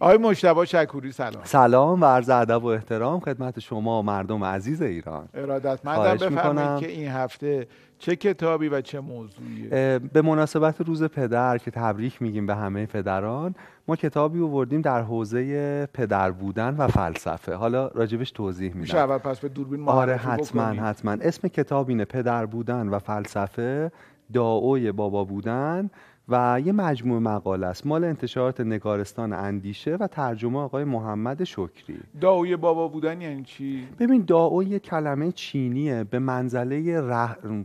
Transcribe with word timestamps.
آقای 0.00 0.16
مشتبه 0.18 0.64
شکوری 0.64 1.12
سلام. 1.12 1.44
سلام 1.44 2.02
و 2.02 2.04
عرض 2.04 2.30
ادب 2.30 2.64
و 2.64 2.66
احترام 2.66 3.20
خدمت 3.20 3.60
شما 3.60 4.02
مردم 4.02 4.44
عزیز 4.44 4.82
ایران. 4.82 5.28
ارادتمندم 5.34 6.28
بفرمایید 6.28 6.80
که 6.80 6.88
این 6.88 7.08
هفته 7.08 7.66
چه 7.98 8.16
کتابی 8.16 8.68
و 8.68 8.80
چه 8.80 9.00
موضوعی؟ 9.00 9.68
به 9.98 10.22
مناسبت 10.22 10.80
روز 10.80 11.04
پدر 11.04 11.58
که 11.58 11.70
تبریک 11.70 12.22
میگیم 12.22 12.46
به 12.46 12.54
همه 12.54 12.86
پدران 12.86 13.54
ما 13.88 13.96
کتابی 13.96 14.42
آوردیم 14.42 14.80
در 14.80 15.02
حوزه 15.02 15.86
پدر 15.86 16.30
بودن 16.30 16.76
و 16.78 16.88
فلسفه. 16.88 17.54
حالا 17.54 17.88
راجبش 17.88 18.30
توضیح 18.30 18.68
میدم. 18.68 18.80
میشه 18.80 18.98
اول 18.98 19.18
پس 19.18 19.40
به 19.40 19.48
دوربین 19.48 19.88
آره 19.88 20.16
حتما 20.16 20.62
حتما. 20.62 21.12
اسم 21.12 21.48
کتاب 21.48 21.88
اینه 21.88 22.04
پدر 22.04 22.46
بودن 22.46 22.88
و 22.88 22.98
فلسفه 22.98 23.92
داوی 24.32 24.92
بابا 24.92 25.24
بودن. 25.24 25.90
و 26.28 26.60
یه 26.64 26.72
مجموعه 26.72 27.20
مقاله 27.20 27.66
است. 27.66 27.86
مال 27.86 28.04
انتشارات 28.04 28.60
نگارستان 28.60 29.32
اندیشه 29.32 29.96
و 29.96 30.06
ترجمه 30.06 30.58
آقای 30.58 30.84
محمد 30.84 31.44
شکری. 31.44 31.98
داوی 32.20 32.56
بابا 32.56 32.88
بودن 32.88 33.20
یعنی 33.20 33.42
چی؟ 33.42 33.88
ببین 33.98 34.24
داو 34.26 34.62
یه 34.62 34.78
کلمه 34.78 35.32
چینیه. 35.32 36.04
به 36.04 36.18
منزله 36.18 37.00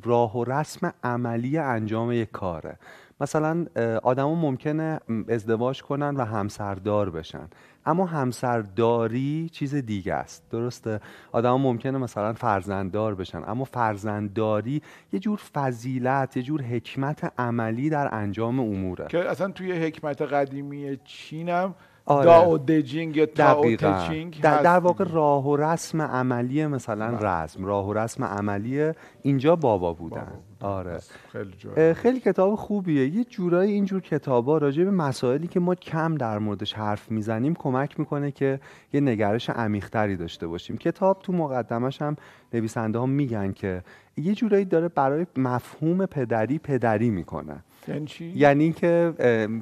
راه 0.03 0.38
و 0.38 0.43
رسم 0.43 0.93
عملی 1.03 1.57
انجام 1.57 2.11
یک 2.11 2.31
کاره. 2.31 2.77
مثلا 3.21 3.66
آدما 4.03 4.35
ممکنه 4.35 4.99
ازدواج 5.30 5.81
کنن 5.81 6.16
و 6.16 6.25
همسردار 6.25 7.09
بشن. 7.09 7.47
اما 7.85 8.05
همسرداری 8.05 9.49
چیز 9.52 9.76
دیگه 9.76 10.13
است. 10.13 10.44
درسته؟ 10.52 10.99
آدم 11.31 11.55
ممکنه 11.55 11.98
مثلا 11.98 12.34
فرزنددار 12.34 13.16
بشن 13.16 13.44
اما 13.48 13.63
فرزندداری 13.63 14.81
یه 15.13 15.20
جور 15.20 15.38
فضیلت 15.53 16.38
یه 16.38 16.44
جور 16.44 16.62
حکمت 16.62 17.34
عملی 17.38 17.89
در 17.89 18.16
انجام 18.16 18.59
اموره. 18.59 19.08
که 19.08 19.30
اصلا 19.30 19.52
توی 19.52 19.72
حکمت 19.72 20.22
قدیمی 20.22 20.98
چینم 21.05 21.75
آره. 22.05 22.25
داو 22.25 22.57
دجینگ 22.57 23.17
یا 23.17 23.25
تاو 23.25 23.75
تچینگ 23.75 24.41
در, 24.41 24.61
در 24.61 24.79
واقع 24.79 25.05
راه 25.09 25.47
و 25.47 25.55
رسم 25.55 26.02
عملی 26.02 26.67
مثلا 26.67 27.11
بله. 27.11 27.30
رسم 27.30 27.66
راه 27.66 27.88
و 27.88 27.93
رسم 27.93 28.23
عملی 28.23 28.91
اینجا 29.21 29.55
بابا 29.55 29.93
بودن. 29.93 30.27
آره. 30.61 30.99
خیلی, 31.31 31.93
خیلی 31.93 32.19
کتاب 32.19 32.55
خوبیه. 32.55 33.08
یه 33.08 33.23
جورایی 33.23 33.71
اینجور 33.71 34.02
کتابا 34.02 34.58
راجع 34.58 34.83
به 34.83 34.91
مسائلی 34.91 35.47
که 35.47 35.59
ما 35.59 35.75
کم 35.75 36.16
در 36.16 36.39
موردش 36.39 36.73
حرف 36.73 37.11
می‌زنیم 37.11 37.55
کمک 37.55 37.99
می‌کنه 37.99 38.31
که 38.31 38.59
یه 38.93 39.02
نگرش 39.02 39.49
عمیقتری 39.49 40.15
داشته 40.15 40.47
باشیم. 40.47 40.77
کتاب 40.77 41.19
تو 41.23 41.33
مقدمش 41.33 42.02
هم 42.02 42.15
نویسنده 42.53 42.99
ها 42.99 43.05
میگن 43.05 43.52
که 43.52 43.83
یه 44.17 44.36
جورایی 44.36 44.65
داره 44.65 44.88
برای 44.88 45.25
مفهوم 45.38 46.05
پدری 46.05 46.58
پدری 46.59 47.09
می‌کنه. 47.09 47.63
یعنی 47.87 48.05
چی؟ 48.05 48.33
یعنی 48.35 48.63
اینکه 48.63 49.13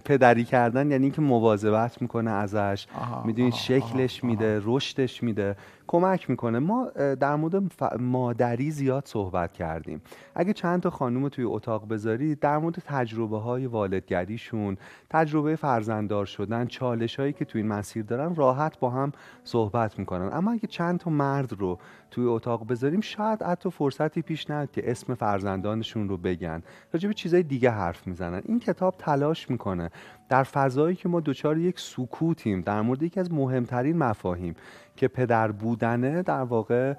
پدری 0.06 0.44
کردن 0.44 0.92
یعنی 0.92 1.04
اینکه 1.04 1.22
مواظبت 1.22 2.02
می‌کنه 2.02 2.32
ازش. 2.32 2.88
می‌دونید 3.26 3.54
شکلش 3.54 4.24
میده 4.24 4.62
رشدش 4.66 5.24
میده. 5.24 5.56
کمک 5.92 6.30
می‌کنه. 6.30 6.60
ما 6.60 6.90
در 7.20 7.36
مورد 7.36 7.56
مادری 8.00 8.72
زیاد 8.72 9.06
صحبت 9.06 9.54
کردیم. 9.54 10.02
اگه 10.36 10.54
چند 10.54 10.82
تا 10.82 10.90
خانوم 10.90 11.30
توی 11.30 11.44
اتاق 11.46 11.88
بذارید 11.88 12.40
در 12.40 12.58
مورد 12.58 12.76
تجربه 12.86 13.38
های 13.38 13.66
والدگریشون 13.66 14.78
تجربه 15.10 15.56
فرزنددار 15.56 16.26
شدن 16.26 16.66
چالش 16.66 17.20
هایی 17.20 17.34
که 17.34 17.46
توی 17.46 17.62
این 17.62 17.72
مسیر 17.72 18.04
دارن 18.04 18.36
راحت 18.36 18.80
با 18.80 18.90
هم 18.90 19.12
صحبت 19.44 20.00
می‌کنن. 20.00 20.30
اما 20.34 20.52
اگه 20.52 20.68
چند 20.68 21.00
تا 21.00 21.10
مرد 21.10 21.54
رو 21.54 21.80
توی 22.12 22.26
اتاق 22.26 22.68
بذاریم 22.68 23.02
شاید 23.02 23.44
حتی 23.44 23.70
فرصتی 23.70 24.22
پیش 24.22 24.50
نیاد 24.50 24.72
که 24.72 24.92
اسم 24.92 25.14
فرزندانشون 25.14 26.10
رو 26.10 26.18
بگن. 26.18 26.64
راجع 26.94 27.08
به 27.08 27.14
چیزای 27.14 27.44
دیگه 27.44 27.70
حرف 27.70 28.08
می‌زنن. 28.08 28.42
این 28.46 28.60
کتاب 28.60 28.96
تلاش 28.98 29.50
می‌کنه 29.50 29.90
در 30.30 30.44
فضایی 30.44 30.96
که 30.96 31.10
ما 31.10 31.20
دچار 31.20 31.58
یک 31.58 31.80
سکوتیم 31.80 32.62
در 32.62 32.82
مورد 32.82 33.04
یکی 33.04 33.20
از 33.20 33.32
مهمترین 33.32 33.98
مفاهیم 33.98 34.56
که 34.96 35.08
پدر 35.08 35.52
بودنه 35.52 36.24
در 36.24 36.42
واقع 36.42 36.94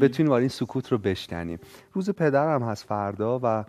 بتونیم 0.00 0.32
این 0.32 0.48
سکوت 0.48 0.92
رو 0.92 0.98
بشکنیم. 0.98 1.58
روز 1.92 2.10
پدرم 2.10 2.62
هست 2.62 2.84
فردا 2.84 3.40
و 3.42 3.64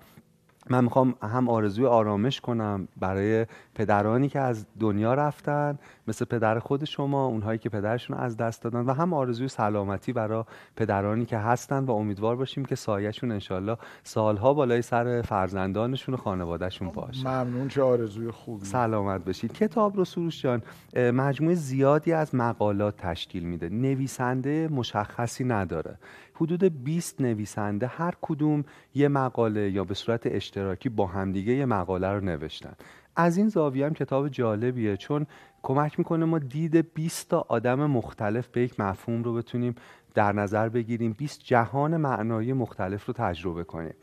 من 0.69 0.84
می‌خوام 0.84 1.16
هم 1.22 1.50
آرزوی 1.50 1.85
آرامش 1.85 2.41
کنم 2.41 2.88
برای 2.97 3.46
پدرانی 3.79 4.29
که 4.29 4.40
از 4.40 4.66
دنیا 4.79 5.13
رفتن 5.13 5.78
مثل 6.07 6.25
پدر 6.25 6.59
خود 6.59 6.85
شما 6.85 7.25
اونهایی 7.25 7.59
که 7.59 7.69
پدرشون 7.69 8.17
از 8.17 8.38
دست 8.38 8.63
دادن 8.63 8.79
و 8.79 8.94
هم 8.94 9.13
آرزوی 9.13 9.47
سلامتی 9.47 10.13
برای 10.13 10.44
پدرانی 10.75 11.25
که 11.25 11.38
هستن 11.38 11.85
و 11.85 11.91
امیدوار 11.91 12.35
باشیم 12.35 12.66
که 12.66 12.75
سایهشون 12.75 13.31
انشالله 13.31 13.78
سالها 14.03 14.53
بالای 14.53 14.81
سر 14.81 15.22
فرزندانشون 15.22 16.13
و 16.13 16.17
خانوادهشون 16.17 16.90
باشه. 16.90 17.28
ممنون 17.28 17.67
چه 17.67 17.81
آرزوی 17.81 18.31
خوبی. 18.31 18.66
سلامت 18.66 19.25
بشید 19.25 19.53
کتاب 19.53 19.97
رو 19.97 20.06
سروش 20.06 20.41
جان 20.41 20.61
مجموعه 20.96 21.56
زیادی 21.56 22.13
از 22.13 22.35
مقالات 22.35 22.97
تشکیل 22.97 23.44
میده. 23.44 23.69
نویسنده 23.69 24.67
مشخصی 24.72 25.44
نداره. 25.44 25.97
حدود 26.35 26.84
20 26.84 27.22
نویسنده 27.22 27.88
هر 27.88 28.13
کدوم 28.22 28.63
یه 28.96 29.07
مقاله 29.07 29.72
یا 29.72 29.84
به 29.84 29.94
صورت 29.94 30.22
اشتراکی 30.25 30.90
با 30.90 31.07
همدیگه 31.07 31.53
یه 31.53 31.66
مقاله 31.66 32.07
رو 32.07 32.19
نوشتن. 32.19 32.73
از 33.16 33.38
این 33.38 33.50
زاویه 33.50 33.86
هم 33.86 33.94
کتاب 33.94 34.30
جالبیه 34.30 34.97
چون 34.97 35.25
کمک 35.64 36.00
می‌کنه 36.00 36.25
ما 36.25 36.40
دید 36.40 36.94
20 36.94 37.30
تا 37.30 37.46
آدم 37.47 37.86
مختلف 37.86 38.47
به 38.47 38.62
یک 38.62 38.80
مفهوم 38.80 39.24
رو 39.24 39.34
بتونیم 39.34 39.75
در 40.14 40.31
نظر 40.31 40.70
بگیریم 40.70 41.16
20 41.18 41.44
جهان 41.44 41.97
معنایی 41.97 42.53
مختلف 42.53 43.06
رو 43.06 43.14
تجربه 43.14 43.64
کنیم. 43.64 43.94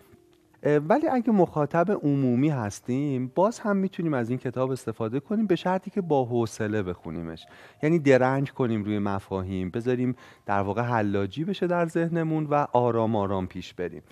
ولی 0.89 1.09
اگه 1.09 1.33
مخاطب 1.33 1.91
عمومی 2.03 2.49
هستیم 2.49 3.33
باز 3.35 3.59
هم 3.59 3.77
می‌تونیم 3.77 4.15
از 4.15 4.31
این 4.31 4.39
کتاب 4.39 4.71
استفاده 4.71 5.21
کنیم 5.21 5.47
به 5.47 5.57
شرطی 5.57 5.91
که 5.91 6.01
با 6.01 6.25
حوصله 6.25 6.83
بخونیمش. 6.83 7.47
یعنی 7.83 7.99
درنگ 7.99 8.49
کنیم 8.49 8.85
روی 8.85 8.99
مفاهیم 8.99 9.71
بذاریم 9.71 10.17
در 10.47 10.61
واقع 10.61 10.83
حلاجی 10.83 11.45
بشه 11.45 11.67
در 11.67 11.87
ذهنمون 11.87 12.45
و 12.45 12.67
آرام 12.73 13.17
آرام 13.17 13.47
پیش 13.47 13.75
بریم. 13.75 14.03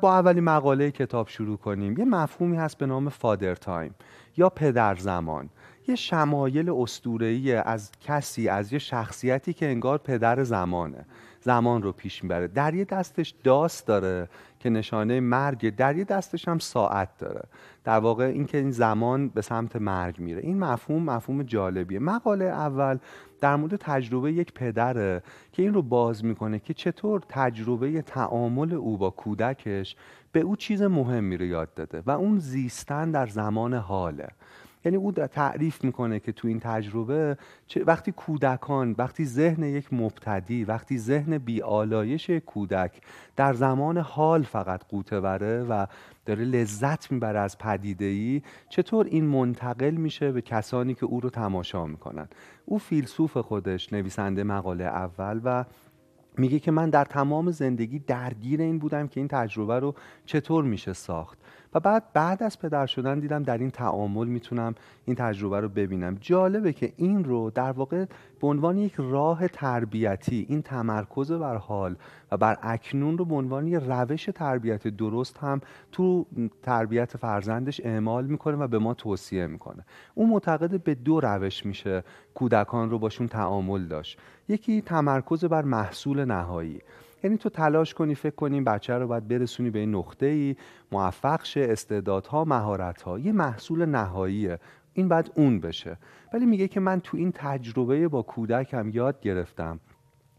با 0.00 0.14
اولین 0.14 0.44
مقاله 0.44 0.90
کتاب 0.90 1.28
شروع 1.28 1.56
کنیم. 1.56 1.98
یه 1.98 2.04
مفهومی 2.04 2.56
هست 2.56 2.78
به 2.78 2.86
نام 2.86 3.08
فادر 3.08 3.54
تایم 3.54 3.94
یا 4.36 4.48
پدر 4.48 4.94
زمان. 4.94 5.48
یه 5.88 5.94
شمایل 5.94 6.70
استورهی 6.70 7.52
از 7.52 7.90
کسی 8.00 8.48
از 8.48 8.72
یه 8.72 8.78
شخصیتی 8.78 9.52
که 9.52 9.66
انگار 9.66 9.98
پدر 9.98 10.42
زمانه. 10.42 11.04
زمان 11.42 11.82
رو 11.82 11.92
پیش 11.92 12.22
می‌بره. 12.22 12.48
در 12.48 12.74
یه 12.74 12.84
دستش 12.84 13.34
داست 13.44 13.86
داره 13.86 14.28
که 14.60 14.70
نشانه 14.70 15.20
مرگ 15.20 15.76
در 15.76 15.96
یه 15.96 16.04
دستش 16.04 16.48
هم 16.48 16.58
ساعت 16.58 17.08
داره. 17.18 17.42
در 17.84 17.98
واقع 17.98 18.24
اینکه 18.24 18.58
این 18.58 18.70
زمان 18.70 19.28
به 19.28 19.42
سمت 19.42 19.76
مرگ 19.76 20.20
میره. 20.20 20.40
این 20.40 20.58
مفهوم 20.58 21.02
مفهوم 21.02 21.42
جالبیه. 21.42 21.98
مقاله 21.98 22.44
اول 22.44 22.98
در 23.40 23.56
مورد 23.56 23.76
تجربه 23.76 24.32
یک 24.32 24.52
پدره 24.52 25.22
که 25.52 25.62
این 25.62 25.74
رو 25.74 25.82
باز 25.82 26.24
می‌کنه 26.24 26.58
که 26.58 26.74
چطور 26.74 27.22
تجربه 27.28 28.02
تعامل 28.02 28.72
او 28.72 28.98
با 28.98 29.10
کودکش 29.10 29.96
به 30.32 30.40
او 30.40 30.56
چیز 30.56 30.82
مهمی 30.82 31.36
رو 31.36 31.44
یاد 31.44 31.74
داده 31.74 32.02
و 32.06 32.10
اون 32.10 32.38
زیستن 32.38 33.10
در 33.10 33.26
زمان 33.26 33.74
حاله. 33.74 34.28
یعنی 34.84 34.96
او 34.96 35.12
تعریف 35.12 35.84
می‌کنه 35.84 36.20
که 36.20 36.32
تو 36.32 36.48
این 36.48 36.60
تجربه 36.60 37.36
وقتی 37.86 38.12
کودکان 38.12 38.94
وقتی 38.98 39.24
ذهن 39.24 39.62
یک 39.62 39.92
مبتدی 39.92 40.64
وقتی 40.64 40.98
ذهن 40.98 41.38
بیالایش 41.38 42.30
کودک 42.30 43.00
در 43.36 43.54
زمان 43.54 43.98
حال 43.98 44.42
فقط 44.42 44.84
قوته 44.88 45.20
بره 45.20 45.62
و 45.62 45.86
داره 46.26 46.44
لذت 46.44 47.12
می‌بره 47.12 47.38
از 47.38 47.58
پدیده 47.58 48.04
ای 48.04 48.42
چطور 48.68 49.06
این 49.06 49.24
منتقل 49.24 49.90
میشه 49.90 50.32
به 50.32 50.42
کسانی 50.42 50.94
که 50.94 51.06
او 51.06 51.20
رو 51.20 51.30
تماشا 51.30 51.86
می‌کنن؟ 51.86 52.28
او 52.66 52.78
فیلسوف 52.78 53.36
خودش 53.36 53.92
نویسنده 53.92 54.44
مقاله 54.44 54.84
اول 54.84 55.40
و 55.44 55.64
میگه 56.38 56.58
که 56.58 56.70
من 56.70 56.90
در 56.90 57.04
تمام 57.04 57.50
زندگی 57.50 57.98
درگیر 57.98 58.60
این 58.60 58.78
بودم 58.78 59.08
که 59.08 59.20
این 59.20 59.28
تجربه 59.28 59.78
رو 59.78 59.94
چطور 60.26 60.64
میشه 60.64 60.92
ساخت. 60.92 61.38
و 61.74 61.80
بعد 61.80 62.12
بعد 62.12 62.42
از 62.42 62.58
پدر 62.58 62.86
شدن 62.86 63.20
دیدم 63.20 63.42
در 63.42 63.58
این 63.58 63.70
تعامل 63.70 64.26
می‌تونم 64.26 64.74
این 65.04 65.16
تجربه 65.16 65.60
رو 65.60 65.68
ببینم. 65.68 66.18
جالبه 66.20 66.72
که 66.72 66.92
این 66.96 67.24
رو 67.24 67.50
در 67.50 67.72
واقع 67.72 68.04
به 68.40 68.46
عنوان 68.46 68.78
یک 68.78 68.94
راه 68.98 69.48
تربیتی 69.48 70.46
این 70.48 70.62
تمرکز 70.62 71.32
بر 71.32 71.56
حال 71.56 71.96
و 72.32 72.36
بر 72.36 72.58
اکنون 72.62 73.18
رو 73.18 73.24
به 73.24 73.34
عنوان 73.34 73.66
یک 73.66 73.82
روش 73.86 74.28
تربیت 74.34 74.88
درست 74.88 75.38
هم 75.38 75.60
تو 75.92 76.26
تربیت 76.62 77.16
فرزندش 77.16 77.80
اعمال 77.84 78.26
می‌کنه 78.26 78.56
و 78.56 78.68
به 78.68 78.78
ما 78.78 78.94
توصیه 78.94 79.46
می‌کنه. 79.46 79.84
اون 80.14 80.30
معتقد 80.30 80.82
به 80.82 80.94
دو 80.94 81.20
روش 81.20 81.66
میشه 81.66 82.04
کودکان 82.34 82.90
رو 82.90 82.98
باشون 82.98 83.28
تعامل 83.28 83.84
داشت. 83.84 84.18
یکی 84.48 84.82
تمرکز 84.82 85.44
بر 85.44 85.62
محصول 85.62 86.24
نهایی. 86.24 86.80
یعنی 87.22 87.36
تو 87.36 87.48
تلاش 87.48 87.94
کنی 87.94 88.14
فکر 88.14 88.34
کنی 88.34 88.60
بچه 88.60 88.94
رو 88.94 89.06
باید 89.06 89.28
برسونی 89.28 89.70
به 89.70 89.78
این 89.78 89.94
نقطه 89.94 90.26
ای 90.26 90.56
موفق 90.92 91.44
شه 91.44 91.66
استعدادها 91.70 92.44
مهارتها. 92.44 93.18
یه 93.18 93.32
محصول 93.32 93.84
نهاییه. 93.84 94.58
این 94.94 95.08
باید 95.08 95.30
اون 95.34 95.60
بشه. 95.60 95.96
ولی 96.32 96.46
میگه 96.46 96.68
که 96.68 96.80
من 96.80 97.00
تو 97.00 97.16
این 97.16 97.32
تجربه 97.34 98.08
با 98.08 98.22
کودکم 98.22 98.90
یاد 98.90 99.20
گرفتم 99.20 99.80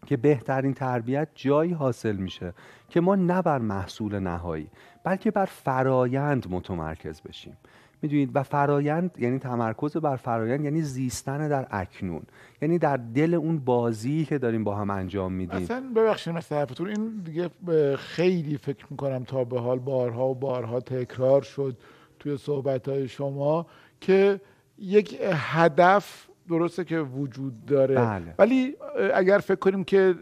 که 0.06 0.18
بهترین 0.18 0.74
تربیت 0.74 1.28
جایی 1.36 1.72
حاصل 1.72 2.16
میشه 2.16 2.54
که 2.90 3.02
ما 3.02 3.16
نه 3.16 3.42
بر 3.42 3.60
محصول 3.60 4.20
نهایی 4.20 4.70
بلکه 5.04 5.32
بر 5.32 5.46
فرایند 5.46 6.48
متمرکز 6.50 7.22
بشیم. 7.22 7.58
می‌دونید 8.04 8.30
و 8.34 8.44
فرایند 8.44 9.12
یعنی 9.20 9.40
تمرکز 9.40 9.98
بر 9.98 10.16
فرایند 10.16 10.64
یعنی 10.64 10.82
زیستن 10.82 11.48
در 11.48 11.68
اکنون. 11.72 12.22
یعنی 12.62 12.78
در 12.78 12.98
دل 12.98 13.34
اون 13.34 13.60
بازی 13.60 14.26
که 14.26 14.38
داریم 14.38 14.64
با 14.64 14.76
هم 14.76 14.90
انجام 14.90 15.34
میدیم. 15.34 15.64
اصلا 15.64 15.84
ببخشید 15.96 16.34
مثل 16.34 16.56
حرفتون 16.56 16.88
این 16.88 17.22
دیگه 17.26 17.50
خیلی 17.98 18.58
فکر 18.58 18.86
می‌کنم 18.90 19.24
تا 19.24 19.44
به 19.44 19.60
حال 19.60 19.80
بارها 19.80 20.30
و 20.30 20.36
بارها 20.36 20.80
تکرار 20.80 21.42
شد 21.42 21.78
توی 22.20 22.38
صحبت 22.38 22.88
های 22.88 23.08
شما 23.08 23.66
که 24.02 24.42
یک 24.78 25.20
هدف 25.34 26.28
درسته 26.50 26.84
که 26.84 27.00
وجود 27.00 27.66
داره. 27.66 27.96
بله. 27.96 28.36
ولی 28.40 28.76
اگر 29.14 29.38
فکر 29.38 29.56
کنیم 29.56 29.84
که 29.84 30.16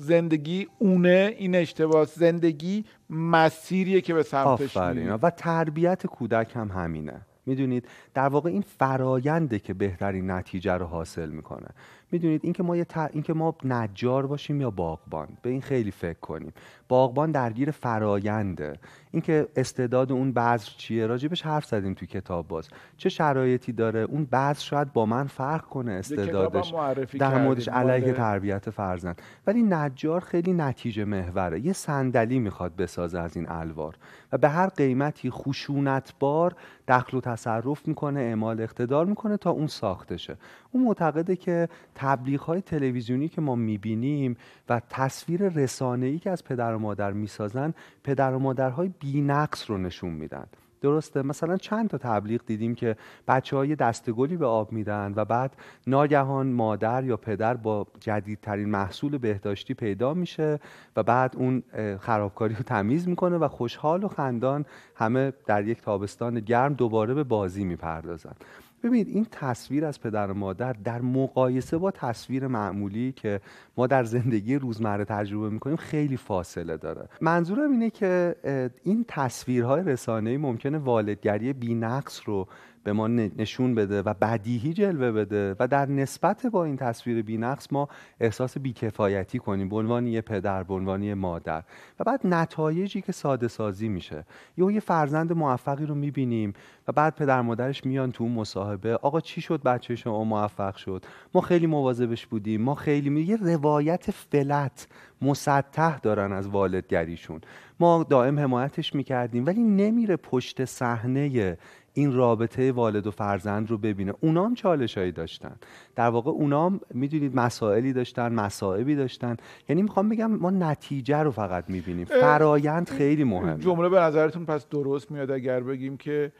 زندگی 0.00 0.66
اونه 0.78 1.34
این 1.38 1.54
اشتباه. 1.54 2.04
زندگی 2.04 2.84
مسیریه 3.10 4.00
که 4.00 4.14
به 4.14 4.22
سمتش 4.22 4.76
و 4.76 5.30
تربیت 5.30 6.06
کودک 6.06 6.56
هم 6.56 6.68
همینه. 6.68 7.20
می‌دونید 7.46 7.88
در 8.14 8.28
واقع 8.28 8.50
این 8.50 8.64
فراینده 8.78 9.58
که 9.58 9.74
بهترین 9.74 10.30
نتیجه 10.30 10.72
رو 10.72 10.86
حاصل 10.86 11.30
می‌کنه. 11.30 11.68
می‌دونید 12.12 12.40
اینکه 12.44 12.62
ما 12.62 12.76
یه 12.76 12.86
اینکه 13.12 13.32
ما 13.32 13.54
نجار 13.64 14.26
باشیم 14.26 14.60
یا 14.60 14.70
باغبان 14.70 15.28
به 15.42 15.50
این 15.50 15.60
خیلی 15.60 15.90
فکر 15.90 16.20
کنیم. 16.20 16.52
باغبان 16.88 17.30
درگیر 17.30 17.70
فراینده 17.70 18.72
اینکه 19.10 19.48
استعداد 19.56 20.12
اون 20.12 20.32
بذر 20.32 20.70
چیه؟ 20.76 21.06
راجبش 21.06 21.42
حرف 21.42 21.64
زدیم 21.64 21.94
تو 21.94 22.06
کتاب 22.06 22.48
باز. 22.48 22.68
چه 22.96 23.08
شرایطی 23.08 23.72
داره؟ 23.72 24.00
اون 24.00 24.24
بذر 24.24 24.60
شاید 24.60 24.92
با 24.92 25.06
من 25.06 25.26
فرق 25.26 25.64
کنه 25.64 25.92
استعدادش. 25.92 26.74
در 27.18 27.42
موردش 27.42 27.68
علیه. 27.68 28.12
تربیت 28.12 28.70
فرزند. 28.70 29.22
ولی 29.46 29.62
نجار 29.62 30.20
خیلی 30.20 30.52
نتیجه 30.52 31.04
محوره. 31.04 31.60
یه 31.60 31.72
صندلی 31.72 32.38
می‌خواد 32.38 32.76
بسازه 32.76 33.18
از 33.18 33.36
این 33.36 33.48
الوار. 33.48 33.96
و 34.32 34.38
به 34.38 34.48
هر 34.48 34.66
قیمتی 34.66 35.30
خشونتبار 35.30 36.56
دخل 36.88 37.16
و 37.16 37.20
تصرف 37.20 37.88
می‌کنه 37.88 38.20
اعمال 38.20 38.60
اقتدار 38.60 39.06
می‌کنه 39.06 39.36
تا 39.36 39.50
اون 39.50 39.66
ساخته 39.66 40.16
شه. 40.16 40.36
اون 40.72 40.84
معتقده 40.84 41.36
که 41.36 41.68
تبلیغ 41.94 42.40
های 42.40 42.60
تلویزیونی 42.60 43.28
که 43.28 43.40
ما 43.40 43.54
می‌بینیم 43.54 44.36
و 44.68 44.80
تصویر 44.90 45.48
رسانه‌ای 45.48 46.18
که 46.18 46.30
از 46.30 46.44
پدر 46.44 46.74
و 46.74 46.78
مادر 46.78 47.12
می‌سازن 47.12 47.74
پدر 48.04 48.34
و 48.34 48.38
مادرهای 48.38 48.90
بینقص 49.00 49.70
رو 49.70 49.78
نشون 49.78 50.10
میدن. 50.10 50.46
درسته؟ 50.80 51.22
مثلا 51.22 51.56
چند 51.56 51.88
تا 51.88 51.98
تبلیغ 51.98 52.40
دیدیم 52.46 52.74
که 52.74 52.96
بچه 53.28 53.56
های 53.56 53.76
دستگلی 53.76 54.36
به 54.36 54.46
آب 54.46 54.72
میدن 54.72 55.12
و 55.16 55.24
بعد 55.24 55.56
ناگهان 55.86 56.46
مادر 56.46 57.04
یا 57.04 57.16
پدر 57.16 57.54
با 57.54 57.86
جدیدترین 58.00 58.68
محصول 58.68 59.18
بهداشتی 59.18 59.74
پیدا 59.74 60.14
میشه 60.14 60.60
و 60.96 61.02
بعد 61.02 61.36
اون 61.36 61.62
خرابکاری 61.98 62.54
رو 62.54 62.62
تمیز 62.62 63.08
می‌کنه 63.08 63.36
و 63.36 63.48
خوشحال 63.48 64.04
و 64.04 64.08
خندان 64.08 64.64
همه 64.96 65.32
در 65.46 65.66
یک 65.66 65.82
تابستان 65.82 66.40
گرم 66.40 66.74
دوباره 66.74 67.14
به 67.14 67.24
بازی 67.24 67.64
می‌پردازن. 67.64 68.34
ببینید 68.82 69.08
این 69.08 69.26
تصویر 69.30 69.84
از 69.84 70.00
پدر 70.00 70.30
و 70.30 70.34
مادر 70.34 70.72
در 70.72 71.00
مقایسه 71.00 71.78
با 71.78 71.90
تصویر 71.90 72.46
معمولی 72.46 73.12
که 73.12 73.40
ما 73.76 73.86
در 73.86 74.04
زندگی 74.04 74.56
روزمره 74.56 75.04
تجربه 75.04 75.50
می‌کنیم 75.50 75.76
خیلی 75.76 76.16
فاصله 76.16 76.76
داره. 76.76 77.08
منظورم 77.20 77.70
اینه 77.70 77.90
که 77.90 78.36
این 78.82 79.04
تصویرهای 79.08 79.82
رسانه‌ای 79.82 80.36
ممکنه 80.36 80.78
والدگری 80.78 81.52
بینقص 81.52 82.20
رو 82.24 82.48
به 82.84 82.92
ما 82.92 83.08
نشون 83.08 83.74
بده 83.74 84.02
و 84.02 84.14
بدیهی 84.14 84.72
جلوه 84.72 85.12
بده 85.12 85.56
و 85.60 85.68
در 85.68 85.86
نسبت 85.86 86.46
با 86.46 86.64
این 86.64 86.76
تصویر 86.76 87.22
بینقص 87.22 87.68
ما 87.72 87.88
احساس 88.20 88.58
بیکفایتی 88.58 89.38
کنیم 89.38 89.68
به 89.68 89.76
عنوان 89.76 90.06
یه 90.06 90.20
پدر 90.20 90.62
به 90.62 90.74
عنوان 90.74 91.02
یه 91.02 91.14
مادر. 91.14 91.62
و 92.00 92.04
بعد 92.04 92.20
نتایجی 92.24 93.00
که 93.00 93.12
ساده 93.12 93.48
سازی 93.48 93.88
میشه. 93.88 94.24
یا 94.56 94.70
یه 94.70 94.80
فرزند 94.80 95.32
موفقی 95.32 95.86
رو 95.86 95.94
می‌بینیم 95.94 96.52
و 96.88 96.92
بعد 96.92 97.14
پدر 97.14 97.40
مادرش 97.40 97.86
میان 97.86 98.12
تو 98.12 98.24
اون 98.24 98.32
مصاحبه. 98.32 98.94
آقا 98.94 99.20
چی 99.20 99.40
شد 99.40 99.62
بچه 99.62 99.96
شما 99.96 100.24
موفق 100.24 100.76
شد؟ 100.76 101.04
ما 101.34 101.40
خیلی 101.40 101.66
مواظبش 101.66 102.26
بودیم. 102.26 102.62
ما 102.62 102.74
خیلی 102.74 103.10
می... 103.10 103.20
یه 103.20 103.36
روایت 103.36 104.10
فلت 104.10 104.86
مسطح 105.22 105.98
دارن 105.98 106.32
از 106.32 106.48
والدگریشون. 106.48 107.40
ما 107.80 108.06
دائم 108.10 108.38
حمایتش 108.38 108.94
می‌کردیم 108.94 109.46
ولی 109.46 109.62
نمیره 109.62 110.16
پشت 110.16 110.64
صحنه 110.64 111.58
این 111.92 112.12
رابطه 112.12 112.72
والد 112.72 113.06
و 113.06 113.10
فرزند 113.10 113.70
رو 113.70 113.78
ببینه. 113.78 114.14
اونام 114.20 114.54
چالش 114.54 114.98
هایی 114.98 115.12
داشتن. 115.12 115.56
در 115.96 116.08
واقع 116.08 116.30
اونام 116.30 116.80
می‌دونید 116.94 117.36
مسائلی 117.36 117.92
داشتن 117.92 118.32
مسائبی 118.32 118.94
داشتن. 118.94 119.36
یعنی 119.68 119.82
می‌خوام 119.82 120.08
بگم 120.08 120.30
ما 120.30 120.50
نتیجه 120.50 121.18
رو 121.18 121.30
فقط 121.30 121.70
می‌بینیم. 121.70 122.04
فرایند 122.04 122.88
خیلی 122.88 123.24
مهمه. 123.24 123.58
جمله 123.58 123.88
به 123.88 124.00
نظرتون 124.00 124.44
پس 124.44 124.68
درست 124.68 125.10
میاد 125.10 125.30
اگر 125.30 125.60
بگیم 125.60 125.96
که 125.96 126.32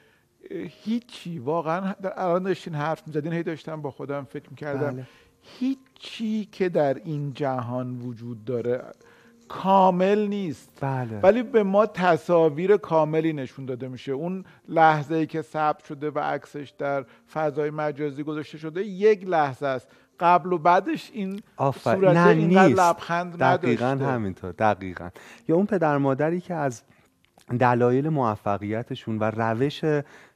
هیچی 0.85 1.39
واقعا 1.39 1.95
الان 2.17 2.43
داشتین 2.43 2.75
حرف 2.75 3.07
می‌زدین 3.07 3.33
هی 3.33 3.43
داشتم 3.43 3.83
با 3.83 3.91
خودم 3.91 4.25
فکر 4.25 4.51
می‌کردم. 4.51 4.91
بله. 4.91 5.07
هیچی 5.43 6.49
که 6.53 6.69
در 6.69 6.95
این 6.95 7.33
جهان 7.33 8.01
وجود 8.01 8.45
داره 8.45 8.83
کامل 9.51 10.27
نیست. 10.27 10.79
بله. 10.81 11.21
ولی 11.23 11.43
به 11.43 11.63
ما 11.63 11.87
تصاویر 11.87 12.77
کاملی 12.77 13.33
نشون 13.33 13.67
داده 13.67 13.89
میشه. 13.89 14.13
اون 14.13 14.45
لحظه 14.69 15.15
ای 15.15 15.27
که 15.27 15.43
ثبت 15.43 15.85
شده 15.85 16.11
و 16.11 16.19
عکسش 16.19 16.73
در 16.79 17.05
فضای 17.33 17.71
مجازی 17.71 18.23
گذاشته 18.23 18.59
شده 18.59 18.85
یک 18.85 19.29
لحظه 19.29 19.67
است. 19.67 19.89
قبل 20.21 20.53
و 20.53 20.59
بعدش 20.59 21.11
این 21.15 21.41
صورت 21.85 22.17
این 22.27 22.59
لبخند 22.59 23.39
دقیقا 23.39 23.87
همینطور. 23.87 24.53
دقیقا. 24.53 25.09
یا 25.49 25.57
اون 25.57 25.67
پدر 25.67 25.99
مادری 25.99 26.41
که 26.41 26.55
از 26.55 26.83
دلایل 27.61 28.09
موفقیتشون 28.09 29.19
و 29.19 29.25
روش 29.25 29.85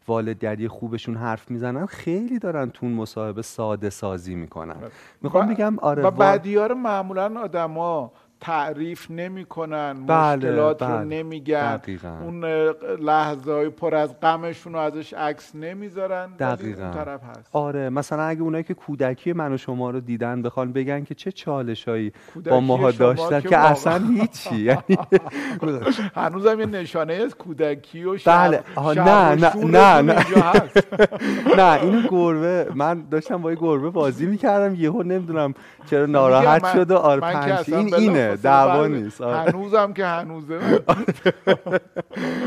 والدگری 0.09 0.69
خوبشون 0.69 1.17
حرف 1.17 1.51
می‌زنن 1.51 1.87
خیلی 1.87 2.39
دارن 2.39 2.71
تون 2.71 2.93
مصاحبه 2.93 3.43
ساده 3.43 3.91
سازی 3.91 4.35
می‌کنن. 4.35 4.77
می‌خوام 5.23 5.55
بگم 5.55 5.79
آره 5.79 6.03
و 6.03 6.11
بعدیار 6.11 6.75
معمولا 6.75 7.41
آدما 7.41 8.13
تعریف 8.41 9.11
نمی‌کنن 9.11 10.07
بله، 10.07 10.37
مشکلات 10.37 10.83
رو 10.83 10.89
بله. 10.89 11.05
نمیگن. 11.05 11.81
اون 12.23 12.45
لحظه 13.01 13.53
های 13.53 13.69
پر 13.69 13.95
از 13.95 14.21
غمشون 14.21 14.73
رو 14.73 14.79
ازش 14.79 15.13
عکس 15.13 15.55
نمی‌ذارن 15.55 16.29
دقیقا. 16.39 16.91
طرف 16.95 17.21
هست. 17.25 17.49
آره 17.53 17.91
مثلا 17.91 18.23
اگه 18.23 18.43
اونایی 18.43 18.65
که 18.65 18.75
کودکی 18.75 19.33
من 19.33 19.53
و 19.53 19.57
شما 19.57 19.91
رو 19.91 20.01
دیدن 20.01 20.43
بخوان 20.43 20.73
بگن 20.73 21.05
که 21.05 21.15
چه 21.15 21.33
چالشایی 21.33 22.13
با 22.51 22.61
ماها 22.61 22.91
داشتن 22.91 23.41
که, 23.41 23.59
اصلا 23.59 23.99
هیچی. 23.99 24.57
یعنی 24.57 24.81
هنوزم 26.17 26.61
یه 26.61 26.67
نشانه 26.67 27.15
از 27.15 27.35
کودکی 27.35 28.05
و 28.05 28.17
بله. 28.27 28.63
نه 28.97 29.35
نه 29.35 29.55
نه 29.55 30.03
نه. 30.03 30.27
نه 31.59 31.83
اینو 31.83 32.09
گربه 32.09 32.67
من 32.75 33.05
داشتم 33.11 33.43
با 33.43 33.51
یه 33.51 33.59
گربه 33.61 33.91
بازی 33.91 34.27
می‌کردم 34.27 34.75
یهو 34.75 35.03
نمی‌دونم 35.03 35.55
چرا 35.91 36.07
ناراحت 36.07 36.73
شد 36.73 36.91
و 36.91 36.97
آره 36.97 37.21
پنج. 37.21 37.75
این 37.75 37.95
اینه. 37.95 38.24
دعوا 38.43 38.87
نیست. 38.87 39.21
آره. 39.21 39.51
هنوزم 39.51 39.93
که 39.93 40.07
هنوزه. 40.07 40.85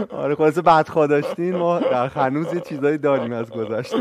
آره 0.10 0.36
خلاصه 0.36 0.62
بعد 0.62 0.86
داشتین 0.94 1.56
ما 1.56 1.80
در 1.80 2.08
هنوز 2.08 2.54
یه 2.54 2.60
چیزایی 2.60 2.98
داریم 2.98 3.34
از 3.34 3.50
گذشته. 3.50 3.98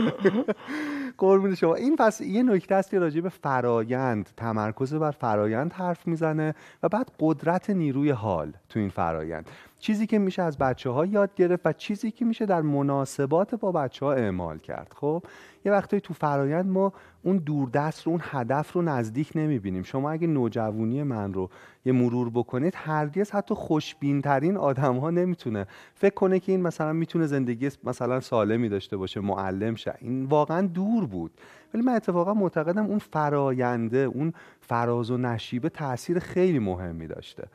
قربون 1.18 1.54
شما. 1.54 1.75
این 1.75 1.97
پس 1.97 2.21
یه 2.21 2.42
نکته 2.42 2.75
است 2.75 2.90
که 2.90 2.99
راجع 2.99 3.21
به 3.21 3.28
فرایند 3.28 4.28
تمرکز 4.37 4.95
بر 4.95 5.11
فرایند 5.11 5.73
حرف 5.73 6.06
می‌زنه 6.06 6.54
و 6.83 6.88
بعد 6.88 7.11
قدرت 7.21 7.71
نیروی 7.71 8.11
حال 8.11 8.52
تو 8.68 8.78
این 8.78 8.88
فرایند. 8.88 9.50
چیزی 9.78 10.06
که 10.06 10.18
میشه 10.18 10.42
از 10.42 10.59
بچه 10.59 10.90
ها 10.90 11.06
یاد 11.06 11.35
گرفت 11.35 11.66
و 11.66 11.73
چیزی 11.73 12.11
که 12.11 12.25
میشه 12.25 12.47
در 12.47 12.61
مناسبات 12.61 13.54
با 13.54 13.73
بچه 13.73 14.06
ها 14.06 14.12
اعمال 14.12 14.59
کرد. 14.59 14.92
خب 15.00 15.23
یه 15.67 15.73
وقتایی 15.73 16.01
تو 16.01 16.15
فرایند 16.15 16.67
ما 16.67 16.93
اون 17.23 17.37
دوردست 17.37 18.03
رو 18.03 18.13
اون 18.13 18.21
هدف 18.25 18.73
رو 18.73 18.83
نزدیک 18.83 19.33
نمی‌بینیم. 19.35 19.83
شما 19.83 20.11
اگه 20.11 20.27
نوجوانی 20.27 21.03
من 21.03 21.33
رو 21.33 21.51
یه 21.85 21.93
مرور 21.93 22.31
بکنید 22.31 22.75
هرگز 22.77 23.31
حتی 23.31 23.55
خوشبین 23.55 24.23
ترین 24.23 24.57
آدم 24.57 24.97
ها 24.97 25.11
نمی‌تونه. 25.11 25.67
فکر 25.95 26.15
کنه 26.15 26.41
که 26.41 26.53
این 26.53 26.63
مثلا 26.63 26.93
می‌تونه 26.93 27.27
زندگی 27.27 27.71
مثلا 27.85 28.21
سالمی 28.21 28.69
داشته 28.69 28.97
باشه 28.97 29.21
معلم 29.21 29.75
شه. 29.75 29.95
این 30.01 30.25
واقعا 30.25 30.67
دور 30.67 31.07
بود. 31.07 31.31
ولی 31.75 31.83
من 31.83 31.95
اتفاقا 31.95 32.35
معتقدم 32.35 32.87
اون 32.87 32.99
فراینده 32.99 33.99
اون 33.99 34.33
فراز 34.61 35.11
و 35.11 35.17
نشیبه 35.17 35.69
تاثیر 35.69 36.19
خیلی 36.19 36.59
مهمی 36.59 37.07
داشته. 37.07 37.49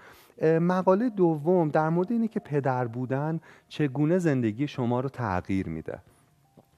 مقاله 0.59 1.09
دوم 1.09 1.69
در 1.69 1.89
مورد 1.89 2.11
اینه 2.11 2.27
که 2.27 2.39
پدر 2.39 2.87
بودن 2.87 3.39
چگونه 3.69 4.17
زندگی 4.17 4.67
شما 4.67 4.99
رو 4.99 5.09
تغییر 5.09 5.69
میده. 5.69 5.99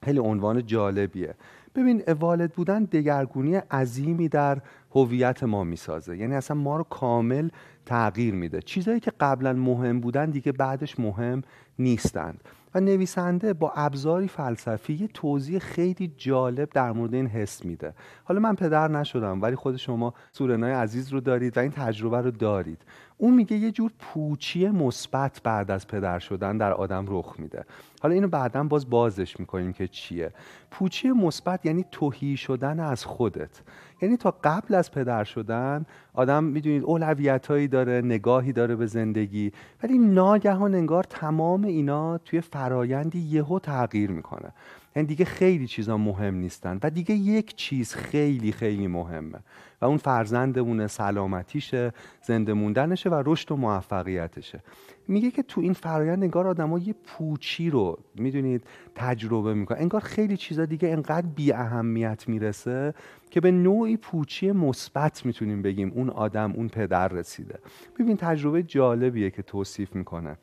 خیلی 0.04 0.18
عنوان 0.18 0.66
جالبیه. 0.66 1.34
ببین 1.74 2.02
والد 2.20 2.52
بودن 2.52 2.84
دگرگونی 2.84 3.54
عظیمی 3.54 4.28
در 4.28 4.58
هویت 4.90 5.42
ما 5.42 5.64
می‌سازه. 5.64 6.16
یعنی 6.16 6.34
اصلا 6.34 6.56
ما 6.56 6.76
رو 6.76 6.84
کامل 6.84 7.48
تغییر 7.86 8.34
میده. 8.34 8.62
چیزایی 8.62 9.00
که 9.00 9.12
قبلا 9.20 9.52
مهم 9.52 10.00
بودن 10.00 10.30
دیگه 10.30 10.52
بعدش 10.52 11.00
مهم 11.00 11.42
نیستند. 11.78 12.40
و 12.74 12.80
نویسنده 12.80 13.52
با 13.52 13.72
ابزاری 13.76 14.28
فلسفی 14.28 14.94
یه 14.94 15.06
توضیح 15.06 15.58
خیلی 15.58 16.12
جالب 16.16 16.70
در 16.70 16.92
مورد 16.92 17.14
این 17.14 17.26
حس 17.26 17.64
میده. 17.64 17.94
حالا 18.24 18.40
من 18.40 18.54
پدر 18.54 18.88
نشدم 18.88 19.42
ولی 19.42 19.56
خود 19.56 19.76
شما 19.76 20.14
سورنای 20.32 20.72
عزیز 20.72 21.12
رو 21.12 21.20
دارید 21.20 21.56
و 21.56 21.60
این 21.60 21.70
تجربه 21.70 22.20
رو 22.20 22.30
دارید. 22.30 22.82
اون 23.18 23.34
میگه 23.34 23.56
یه 23.56 23.70
جور 23.70 23.90
پوچی 23.98 24.68
مثبت 24.68 25.40
بعد 25.44 25.70
از 25.70 25.86
پدر 25.86 26.18
شدن 26.18 26.58
در 26.58 26.72
آدم 26.72 27.04
رخ 27.08 27.34
میده. 27.38 27.64
حالا 28.02 28.14
اینو 28.14 28.28
بعدا 28.28 28.64
باز 28.64 28.90
بازش 28.90 29.40
می‌کنیم 29.40 29.72
که 29.72 29.88
چیه. 29.88 30.32
پوچی 30.70 31.08
مثبت 31.10 31.66
یعنی 31.66 31.84
توهی 31.90 32.36
شدن 32.36 32.80
از 32.80 33.04
خودت. 33.04 33.62
یعنی 34.02 34.16
تا 34.16 34.34
قبل 34.44 34.74
از 34.74 34.90
پدر 34.90 35.24
شدن 35.24 35.86
آدم 36.14 36.44
می‌دونید 36.44 36.82
اولویت 36.84 37.70
داره 37.70 38.02
نگاهی 38.04 38.52
داره 38.52 38.76
به 38.76 38.86
زندگی 38.86 39.52
ولی 39.82 39.98
ناگهان 39.98 40.74
انگار 40.74 41.04
تمام 41.04 41.64
اینا 41.64 42.18
توی 42.18 42.40
فرایندی 42.40 43.18
یهو 43.18 43.58
تغییر 43.58 44.10
می‌کنه. 44.10 44.52
یعنی 44.96 45.06
دیگه 45.08 45.24
خیلی 45.24 45.66
چیزا 45.66 45.96
مهم 45.96 46.34
نیستن 46.34 46.78
و 46.82 46.90
دیگه 46.90 47.14
یک 47.14 47.54
چیز 47.54 47.94
خیلی 47.94 48.52
خیلی 48.52 48.86
مهمه 48.86 49.38
و 49.80 49.84
اون 49.84 49.96
فرزندمونه 49.96 50.86
سلامتیشه 50.86 51.92
زنده 52.22 52.52
موندنشه 52.52 53.10
و 53.10 53.22
رشد 53.26 53.52
و 53.52 53.56
موفقیتشه. 53.56 54.60
میگه 55.08 55.30
که 55.30 55.42
تو 55.42 55.60
این 55.60 55.72
فرایند 55.72 56.22
انگار 56.22 56.46
آدما 56.46 56.78
یه 56.78 56.94
پوچی 57.04 57.70
رو 57.70 57.98
می‌دونید 58.14 58.64
تجربه 58.94 59.54
می‌کنه 59.54 59.78
انگار 59.78 60.00
خیلی 60.00 60.36
چیزا 60.36 60.64
دیگه 60.64 60.88
انقدر 60.88 61.26
بی 61.26 61.52
اهمیت 61.52 62.28
می‌رسه 62.28 62.94
که 63.30 63.40
به 63.40 63.50
نوعی 63.50 63.96
پوچی 63.96 64.52
مثبت 64.52 65.26
می‌تونیم 65.26 65.62
بگیم 65.62 65.92
اون 65.94 66.10
آدم 66.10 66.52
اون 66.52 66.68
پدر 66.68 67.08
رسیده. 67.08 67.58
ببین 67.98 68.16
تجربه 68.16 68.62
جالبیه 68.62 69.30
که 69.30 69.42
توصیف 69.42 69.96
می‌کنه. 69.96 70.36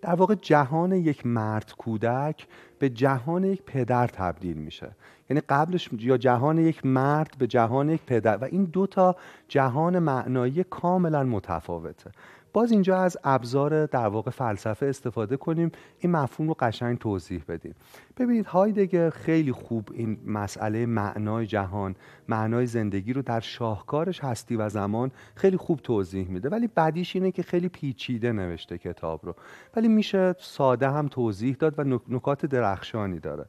در 0.00 0.14
واقع 0.14 0.34
جهان 0.34 0.92
یک 0.92 1.26
مرد 1.26 1.72
کودک 1.78 2.46
به 2.78 2.88
جهان 2.88 3.44
یک 3.44 3.62
پدر 3.62 4.06
تبدیل 4.06 4.56
میشه. 4.56 4.90
یعنی 5.30 5.40
قبلش 5.48 5.88
یا 5.98 6.16
جهان 6.16 6.58
یک 6.58 6.86
مرد 6.86 7.34
به 7.38 7.46
جهان 7.46 7.90
یک 7.90 8.02
پدر 8.06 8.36
و 8.36 8.44
این 8.44 8.64
دو 8.64 8.86
تا 8.86 9.16
جهان 9.48 9.98
معنایی 9.98 10.64
کاملا 10.64 11.22
متفاوته. 11.22 12.10
باز 12.52 12.72
اینجا 12.72 12.98
از 12.98 13.16
ابزار 13.24 13.86
در 13.86 14.06
واقع 14.06 14.30
فلسفه 14.30 14.86
استفاده 14.86 15.36
کنیم. 15.36 15.72
این 15.98 16.12
مفهوم 16.12 16.48
رو 16.48 16.56
قشنگ 16.60 16.98
توضیح 16.98 17.44
بدیم. 17.48 17.74
ببینید 18.16 18.46
هایدگر 18.46 19.10
خیلی 19.10 19.52
خوب 19.52 19.88
این 19.92 20.18
مسئله 20.26 20.86
معنای 20.86 21.46
جهان 21.46 21.96
معنای 22.28 22.66
زندگی 22.66 23.12
رو 23.12 23.22
در 23.22 23.40
شاهکارش 23.40 24.24
هستی 24.24 24.56
و 24.56 24.68
زمان 24.68 25.10
خیلی 25.34 25.56
خوب 25.56 25.80
توضیح 25.80 26.28
میده. 26.28 26.48
ولی 26.48 26.66
بعدیش 26.66 27.16
اینه 27.16 27.32
که 27.32 27.42
خیلی 27.42 27.68
پیچیده 27.68 28.32
نوشته 28.32 28.78
کتاب 28.78 29.26
رو. 29.26 29.34
ولی 29.76 29.88
میشه 29.88 30.34
ساده 30.38 30.90
هم 30.90 31.08
توضیح 31.08 31.56
داد 31.58 31.74
و 31.78 32.00
نکات 32.08 32.46
درخشانی 32.46 33.18
داره. 33.18 33.46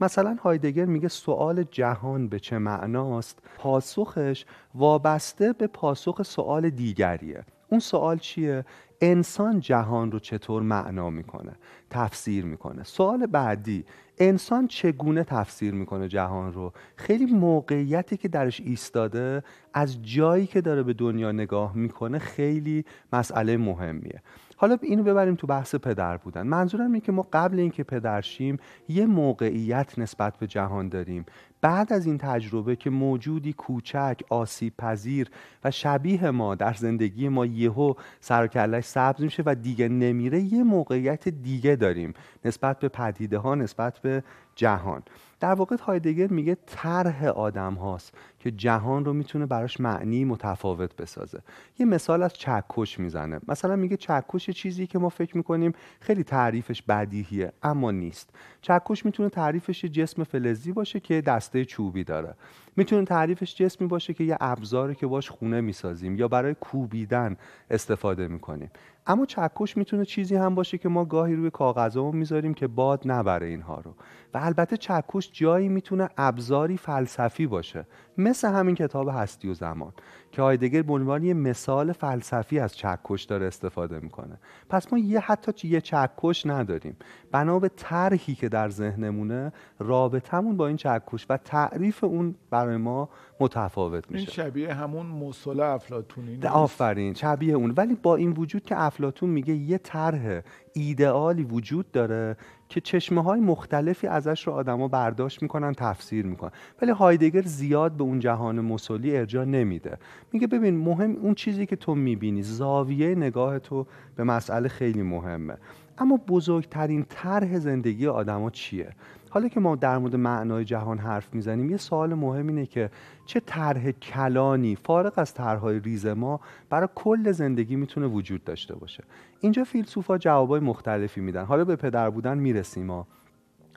مثلا 0.00 0.36
هایدگر 0.42 0.84
میگه 0.84 1.08
سوال 1.08 1.62
جهان 1.62 2.28
به 2.28 2.38
چه 2.38 2.58
معناست؟ 2.58 3.38
پاسخش 3.58 4.44
وابسته 4.74 5.52
به 5.52 5.66
پاسخ 5.66 6.22
سوال 6.22 6.70
دیگریه. 6.70 7.44
اون 7.72 7.80
سوال 7.80 8.18
چیه؟ 8.18 8.64
انسان 9.00 9.60
جهان 9.60 10.12
رو 10.12 10.18
چطور 10.18 10.62
معنا 10.62 11.10
می‌کنه؟ 11.10 11.52
تفسیر 11.90 12.44
می‌کنه. 12.44 12.84
سوال 12.84 13.26
بعدی 13.26 13.84
انسان 14.18 14.66
چگونه 14.66 15.24
تفسیر 15.24 15.74
می‌کنه 15.74 16.08
جهان 16.08 16.52
رو؟ 16.52 16.72
خیلی 16.96 17.26
موقعیتی 17.26 18.16
که 18.16 18.28
درش 18.28 18.60
ایستاده 18.60 19.42
از 19.74 20.02
جایی 20.02 20.46
که 20.46 20.60
داره 20.60 20.82
به 20.82 20.92
دنیا 20.92 21.32
نگاه 21.32 21.76
می‌کنه 21.76 22.18
خیلی 22.18 22.84
مسئله 23.12 23.56
مهمیه. 23.56 24.22
حالا 24.62 24.78
اینو 24.82 25.02
ببریم 25.02 25.34
تو 25.34 25.46
بحث 25.46 25.74
پدر 25.74 26.16
بودن. 26.16 26.42
منظورم 26.42 26.86
اینه 26.86 27.00
که 27.00 27.12
ما 27.12 27.26
قبل 27.32 27.58
اینکه 27.58 27.84
پدر 27.84 28.20
شیم 28.20 28.58
یه 28.88 29.06
موقعیت 29.06 29.98
نسبت 29.98 30.36
به 30.36 30.46
جهان 30.46 30.88
داریم. 30.88 31.26
بعد 31.60 31.92
از 31.92 32.06
این 32.06 32.18
تجربه 32.18 32.76
که 32.76 32.90
موجودی 32.90 33.52
کوچک 33.52 34.20
آسیب 34.28 34.76
پذیر 34.76 35.28
و 35.64 35.70
شبیه 35.70 36.30
ما 36.30 36.54
در 36.54 36.72
زندگی 36.72 37.28
ما 37.28 37.46
یهو 37.46 37.94
سر 38.20 38.80
سبز 38.80 39.22
میشه 39.22 39.42
و 39.46 39.54
دیگه 39.54 39.88
نمیره 39.88 40.40
یه 40.40 40.62
موقعیت 40.62 41.28
دیگه 41.28 41.76
داریم. 41.76 42.14
نسبت 42.44 42.78
به 42.78 42.88
پدیده 42.88 43.38
ها 43.38 43.54
نسبت 43.54 43.98
به 43.98 44.22
جهان. 44.56 45.02
در 45.40 45.54
واقع 45.54 45.76
هایدگر 45.76 46.26
میگه 46.26 46.56
طرح 46.66 47.24
آدم 47.24 47.74
هاست 47.74 48.14
که 48.38 48.50
جهان 48.50 49.04
رو 49.04 49.12
می‌تونه 49.12 49.46
براش 49.46 49.80
معنی 49.80 50.24
متفاوت 50.24 50.96
بسازه. 50.96 51.40
یه 51.78 51.86
مثال 51.86 52.22
از 52.22 52.32
چکش 52.32 53.00
می‌زنه. 53.00 53.40
مثلا 53.48 53.76
میگه 53.76 53.96
چکش 53.96 54.50
چیزی 54.50 54.86
که 54.86 54.98
ما 54.98 55.08
فکر 55.08 55.36
می‌کنیم 55.36 55.72
خیلی 56.00 56.24
تعریفش 56.24 56.82
بدیهیه 56.82 57.52
اما 57.62 57.90
نیست. 57.90 58.30
چکش 58.60 59.04
می‌تونه 59.04 59.28
تعریفش 59.28 59.84
جسم 59.84 60.24
فلزی 60.24 60.72
باشه 60.72 61.00
که 61.00 61.20
دسته 61.20 61.64
چوبی 61.64 62.04
داره. 62.04 62.34
می‌تونه 62.76 63.04
تعریفش 63.04 63.56
جسمی 63.56 63.86
باشه 63.86 64.14
که 64.14 64.24
یه 64.24 64.36
ابزاری 64.40 64.94
که 64.94 65.06
باش 65.06 65.30
خونه 65.30 65.60
می‌سازیم 65.60 66.16
یا 66.16 66.28
برای 66.28 66.54
کوبیدن 66.60 67.36
استفاده 67.70 68.28
می‌کنیم. 68.28 68.70
اما 69.06 69.26
چکش 69.26 69.76
می‌تونه 69.76 70.04
چیزی 70.04 70.36
هم 70.36 70.54
باشه 70.54 70.78
که 70.78 70.88
ما 70.88 71.04
گاهی 71.04 71.34
روی 71.34 71.50
کاغذامون 71.50 72.16
می‌ذاریم 72.16 72.54
که 72.54 72.66
باد 72.66 73.02
نبره 73.04 73.46
اینها 73.46 73.80
رو. 73.80 73.94
و 74.34 74.38
البته 74.42 74.76
چکش 74.76 75.30
جایی 75.32 75.68
می‌تونه 75.68 76.08
ابزاری 76.16 76.76
فلسفی 76.76 77.46
باشه. 77.46 77.86
مثل 78.18 78.48
همین 78.48 78.74
کتاب 78.74 79.08
هستی 79.08 79.48
و 79.48 79.54
زمان 79.54 79.92
که 80.32 80.42
هایدگر 80.42 80.82
به 80.82 80.92
عنوان 80.92 81.22
یه 81.22 81.34
مثال 81.34 81.92
فلسفی 81.92 82.58
از 82.58 82.76
چکش 82.76 83.22
داره 83.24 83.46
استفاده 83.46 84.00
می‌کنه. 84.00 84.38
پس 84.68 84.92
ما 84.92 84.98
یه 84.98 85.20
حتی 85.20 85.68
یه 85.68 85.80
چکش 85.80 86.46
نداریم. 86.46 86.96
بنا 87.32 87.58
به 87.58 87.68
طرحی 87.68 88.34
که 88.34 88.48
در 88.48 88.68
ذهنمونه 88.68 89.52
رابطمون 89.78 90.56
با 90.56 90.66
این 90.66 90.76
چکش 90.76 91.26
و 91.28 91.36
تعریف 91.36 92.04
اون 92.04 92.34
برای 92.50 92.76
ما 92.76 93.08
متفاوت 93.40 94.10
میشه. 94.10 94.22
این 94.22 94.50
شبیه 94.50 94.74
همون 94.74 95.06
مصول 95.06 95.60
افلاتونی 95.60 96.46
آفرین 96.46 97.14
شبیه 97.14 97.54
اون. 97.54 97.70
ولی 97.76 97.94
با 97.94 98.16
این 98.16 98.32
وجود 98.32 98.64
که 98.64 98.82
افلاتون 98.82 99.30
میگه 99.30 99.54
یه 99.54 99.78
طرح 99.78 100.40
ایدئالی 100.72 101.44
وجود 101.44 101.90
داره 101.90 102.36
که 102.72 102.80
چشمه 102.80 103.22
های 103.22 103.40
مختلفی 103.40 104.06
ازش 104.06 104.46
رو 104.46 104.52
آدما 104.52 104.88
برداشت 104.88 105.42
می‌کنن 105.42 105.72
تفسیر 105.74 106.26
می‌کنن. 106.26 106.50
ولی 106.82 106.90
هایدگر 106.90 107.42
زیاد 107.42 107.92
به 107.92 108.04
اون 108.04 108.18
جهان 108.18 108.60
مسلی 108.60 109.16
ارجا 109.16 109.44
نمیده. 109.44 109.98
میگه 110.32 110.46
ببین 110.46 110.76
مهم 110.76 111.16
اون 111.16 111.34
چیزی 111.34 111.66
که 111.66 111.76
تو 111.76 111.94
می‌بینی 111.94 112.42
زاویه 112.42 113.14
نگاه 113.14 113.58
تو 113.58 113.86
به 114.16 114.24
مسئله 114.24 114.68
خیلی 114.68 115.02
مهمه. 115.02 115.56
اما 116.02 116.20
بزرگترین 116.28 117.06
طرح 117.08 117.58
زندگی 117.58 118.06
آدما 118.06 118.50
چیه؟ 118.50 118.90
حالا 119.30 119.48
که 119.48 119.60
ما 119.60 119.76
در 119.76 119.98
مورد 119.98 120.16
معنای 120.16 120.64
جهان 120.64 120.98
حرف 120.98 121.34
می‌زنیم 121.34 121.70
یه 121.70 121.76
سوال 121.76 122.14
مهم 122.14 122.46
اینه 122.46 122.66
که 122.66 122.90
چه 123.26 123.40
طرح 123.40 123.90
کلانی 123.90 124.76
فارغ 124.76 125.12
از 125.16 125.34
طرحهای 125.34 125.80
ریز 125.80 126.06
ما 126.06 126.40
برای 126.70 126.88
کل 126.94 127.32
زندگی 127.32 127.76
می‌تونه 127.76 128.06
وجود 128.06 128.44
داشته 128.44 128.74
باشه؟ 128.74 129.04
اینجا 129.40 129.64
فیلسوفا 129.64 130.18
جوابای 130.18 130.60
مختلفی 130.60 131.20
میدن. 131.20 131.44
حالا 131.44 131.64
به 131.64 131.76
پدر 131.76 132.10
بودن 132.10 132.38
می‌رسیم 132.38 132.86
ما 132.86 133.06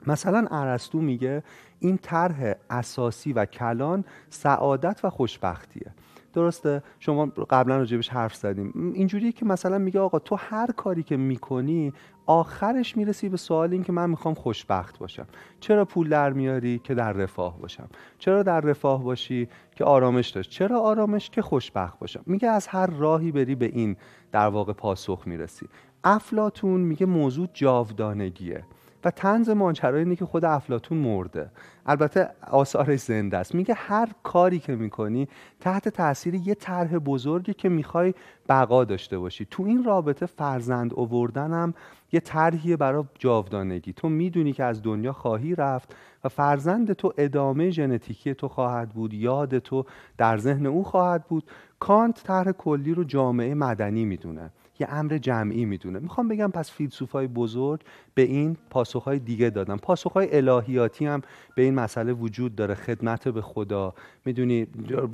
مثلا 0.06 0.46
ارسطو 0.50 1.00
میگه 1.00 1.42
این 1.80 1.98
طرح 1.98 2.54
اساسی 2.70 3.32
و 3.32 3.44
کلان 3.44 4.04
سعادت 4.30 5.00
و 5.04 5.10
خوشبختیه. 5.10 5.92
درسته؟ 6.32 6.82
شما 7.00 7.26
قبلا 7.26 7.76
راجبش 7.76 8.08
حرف 8.08 8.34
زدیم. 8.34 8.92
اینجوریه 8.94 9.32
که 9.32 9.44
مثلا 9.44 9.78
میگه 9.78 10.00
آقا 10.00 10.18
تو 10.18 10.36
هر 10.38 10.66
کاری 10.76 11.02
که 11.02 11.16
می‌کنی 11.16 11.92
آخرش 12.26 12.96
می‌رسی 12.96 13.28
به 13.28 13.36
سوال 13.36 13.72
این 13.72 13.84
که 13.84 13.92
من 13.92 14.10
می‌خوام 14.10 14.34
خوشبخت 14.34 14.98
باشم. 14.98 15.26
چرا 15.60 15.84
پول 15.84 16.08
در 16.08 16.32
میاری 16.32 16.78
که 16.78 16.94
در 16.94 17.12
رفاه 17.12 17.58
باشم؟ 17.58 17.88
چرا 18.18 18.42
در 18.42 18.60
رفاه 18.60 19.04
باشی 19.04 19.48
که 19.74 19.84
آرامش 19.84 20.28
داشت؟ 20.28 20.50
چرا 20.50 20.80
آرامش 20.80 21.30
که 21.30 21.42
خوشبخت 21.42 21.98
باشم؟ 21.98 22.20
میگه 22.26 22.48
از 22.48 22.66
هر 22.66 22.86
راهی 22.86 23.32
بری 23.32 23.54
به 23.54 23.66
این 23.66 23.96
در 24.32 24.48
واقع 24.48 24.72
پاسخ 24.72 25.22
می‌رسی. 25.26 25.66
افلاتون 26.04 26.80
میگه 26.80 27.06
موضوع 27.06 27.48
جاودانگیه. 27.54 28.64
و 29.06 29.10
تنز 29.10 29.48
ماجرا 29.48 29.98
اینه 29.98 30.16
که 30.16 30.24
خود 30.24 30.44
افلاتون 30.44 30.98
مرده. 30.98 31.50
البته 31.86 32.28
آثارش 32.50 33.00
زنده 33.00 33.36
است. 33.36 33.54
میگه 33.54 33.74
هر 33.74 34.08
کاری 34.22 34.58
که 34.58 34.74
می‌کنی 34.74 35.28
تحت 35.60 35.88
تاثیر 35.88 36.34
یه 36.34 36.54
طرح 36.54 36.98
بزرگی 36.98 37.54
که 37.54 37.68
می‌خوای 37.68 38.14
بقا 38.48 38.84
داشته 38.84 39.18
باشی. 39.18 39.46
تو 39.50 39.62
این 39.62 39.84
رابطه 39.84 40.26
فرزند 40.26 40.94
اووردنم 40.94 41.74
یه 42.12 42.20
طرحیه 42.20 42.76
برای 42.76 43.04
جاودانگی. 43.18 43.92
تو 43.92 44.08
می‌دونی 44.08 44.52
که 44.52 44.64
از 44.64 44.82
دنیا 44.82 45.12
خواهی 45.12 45.54
رفت 45.54 45.96
و 46.24 46.28
فرزند 46.28 46.92
تو 46.92 47.12
ادامه 47.18 47.70
ژنتیکی 47.70 48.34
تو 48.34 48.48
خواهد 48.48 48.88
بود 48.88 49.14
یاد 49.14 49.58
تو 49.58 49.84
در 50.18 50.38
ذهن 50.38 50.66
او 50.66 50.84
خواهد 50.84 51.24
بود. 51.24 51.44
کانت 51.80 52.22
طرح 52.22 52.52
کلی 52.52 52.94
رو 52.94 53.04
جامعه 53.04 53.54
مدنی 53.54 54.04
می‌دونه. 54.04 54.50
یه 54.78 54.86
امر 54.90 55.18
جمعی 55.18 55.64
می‌دونه. 55.64 55.98
می‌خوام 55.98 56.28
بگم 56.28 56.50
پس 56.50 56.70
فیلسوفای 56.70 57.26
بزرگ 57.26 57.80
به 58.14 58.22
این 58.22 58.56
پاسخهای 58.70 59.18
دیگه 59.18 59.50
دادن. 59.50 59.76
پاسخهای 59.76 60.36
الهیاتی 60.36 61.06
هم 61.06 61.22
به 61.54 61.62
این 61.62 61.74
مسئله 61.74 62.12
وجود 62.12 62.54
داره. 62.54 62.74
خدمت 62.74 63.28
به 63.28 63.42
خدا. 63.42 63.94
می‌دونی 64.24 64.66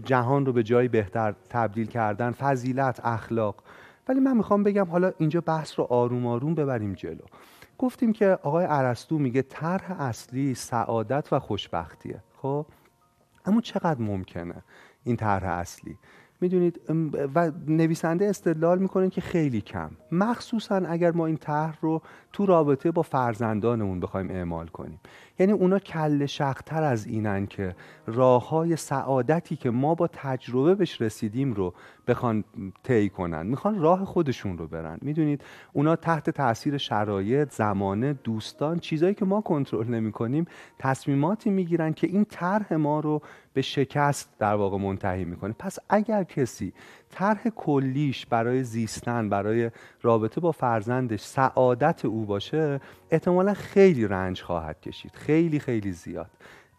جهان 0.05 0.47
رو 0.47 0.53
به 0.53 0.63
جایی 0.63 0.89
بهتر 0.89 1.35
تبدیل 1.51 1.87
کردن 1.87 2.31
فضیلت 2.31 3.01
اخلاق. 3.05 3.63
ولی 4.09 4.21
من 4.21 4.37
می‌خوام 4.37 4.63
بگم 4.63 4.85
حالا 4.85 5.13
اینجا 5.19 5.41
بحث 5.41 5.79
رو 5.79 5.87
آروم 5.91 6.27
آروم 6.27 6.55
ببریم 6.55 6.95
جلو. 6.95 7.25
گفتیم 7.79 8.13
که 8.13 8.39
آقای 8.43 8.65
عرستو 8.65 9.19
میگه 9.19 9.43
طرح 9.43 10.01
اصلی 10.01 10.55
سعادت 10.55 11.33
و 11.33 11.39
خوشبختیه. 11.39 12.23
خب؟ 12.37 12.67
اما 13.45 13.61
چقدر 13.61 14.01
ممکنه 14.01 14.55
این 15.05 15.17
طرح 15.17 15.49
اصلی؟ 15.49 15.99
می‌دونید 16.43 16.81
و 17.35 17.53
نویسنده 17.67 18.25
استدلال 18.29 18.79
می‌کنه 18.79 19.11
که 19.11 19.21
خیلی 19.21 19.61
کم. 19.61 19.91
مخصوصا 20.13 20.77
اگر 20.77 21.11
ما 21.13 21.27
این 21.27 21.37
طرح 21.37 21.79
رو 21.81 22.03
تو 22.33 22.47
رابطه 22.47 22.91
با 22.91 23.03
فرزندانمون 23.03 24.01
بخوایم 24.01 24.31
اعمال 24.31 24.67
کنیم. 24.67 25.01
یعنی 25.39 25.53
اونا 25.53 25.79
کل 25.79 26.27
شختر 26.27 26.83
از 26.83 27.07
اینن 27.07 27.47
که 27.47 27.77
راه 28.07 28.49
های 28.49 28.77
سعادتی 28.77 29.57
که 29.57 29.71
ما 29.71 29.95
با 29.95 30.07
تجربه 30.07 30.75
بهش 30.75 31.01
رسیدیم 31.01 31.53
رو 31.53 31.75
بخوان 32.07 32.45
طی 32.83 33.09
کنن. 33.09 33.47
می‌خوان 33.47 33.81
راه 33.81 34.05
خودشون 34.05 34.59
رو 34.59 34.67
برن. 34.67 34.99
می‌دونید؟ 35.03 35.45
اونا 35.73 35.97
تحت 35.97 36.31
تاثیر 36.31 36.79
شرایط 36.79 37.51
زمانه 37.51 38.13
دوستان 38.13 38.79
چیزایی 38.79 39.15
که 39.15 39.25
ما 39.25 39.41
کنترل 39.41 39.89
نمی 39.89 40.13
کنیم 40.13 40.47
تصمیماتی 40.79 41.51
می‌گیرن 41.51 41.93
که 41.93 42.07
این 42.07 42.25
طرح 42.25 42.75
ما 42.75 43.01
رو 43.01 43.23
به 43.55 43.63
شکست 43.63 44.31
در 44.39 44.55
واقع 44.55 44.79
منتهی 44.79 45.25
می‌کنه. 45.25 45.55
پس 45.59 45.79
اگر 45.89 46.25
کسی 46.25 46.73
طرح 47.11 47.43
کلیش 47.57 48.27
برای 48.27 48.65
زیستن 48.65 49.29
برای 49.29 49.71
رابطه 50.03 50.41
با 50.41 50.53
فرزندش 50.53 51.21
سعادت 51.21 52.05
او 52.05 52.22
باشه 52.27 52.81
احتمالا 53.11 53.55
خیلی 53.55 54.07
رنج 54.07 54.43
خواهد 54.43 54.81
کشید 54.81 55.13
خیلی 55.15 55.59
خیلی 55.59 55.93
زیاد. 55.93 56.31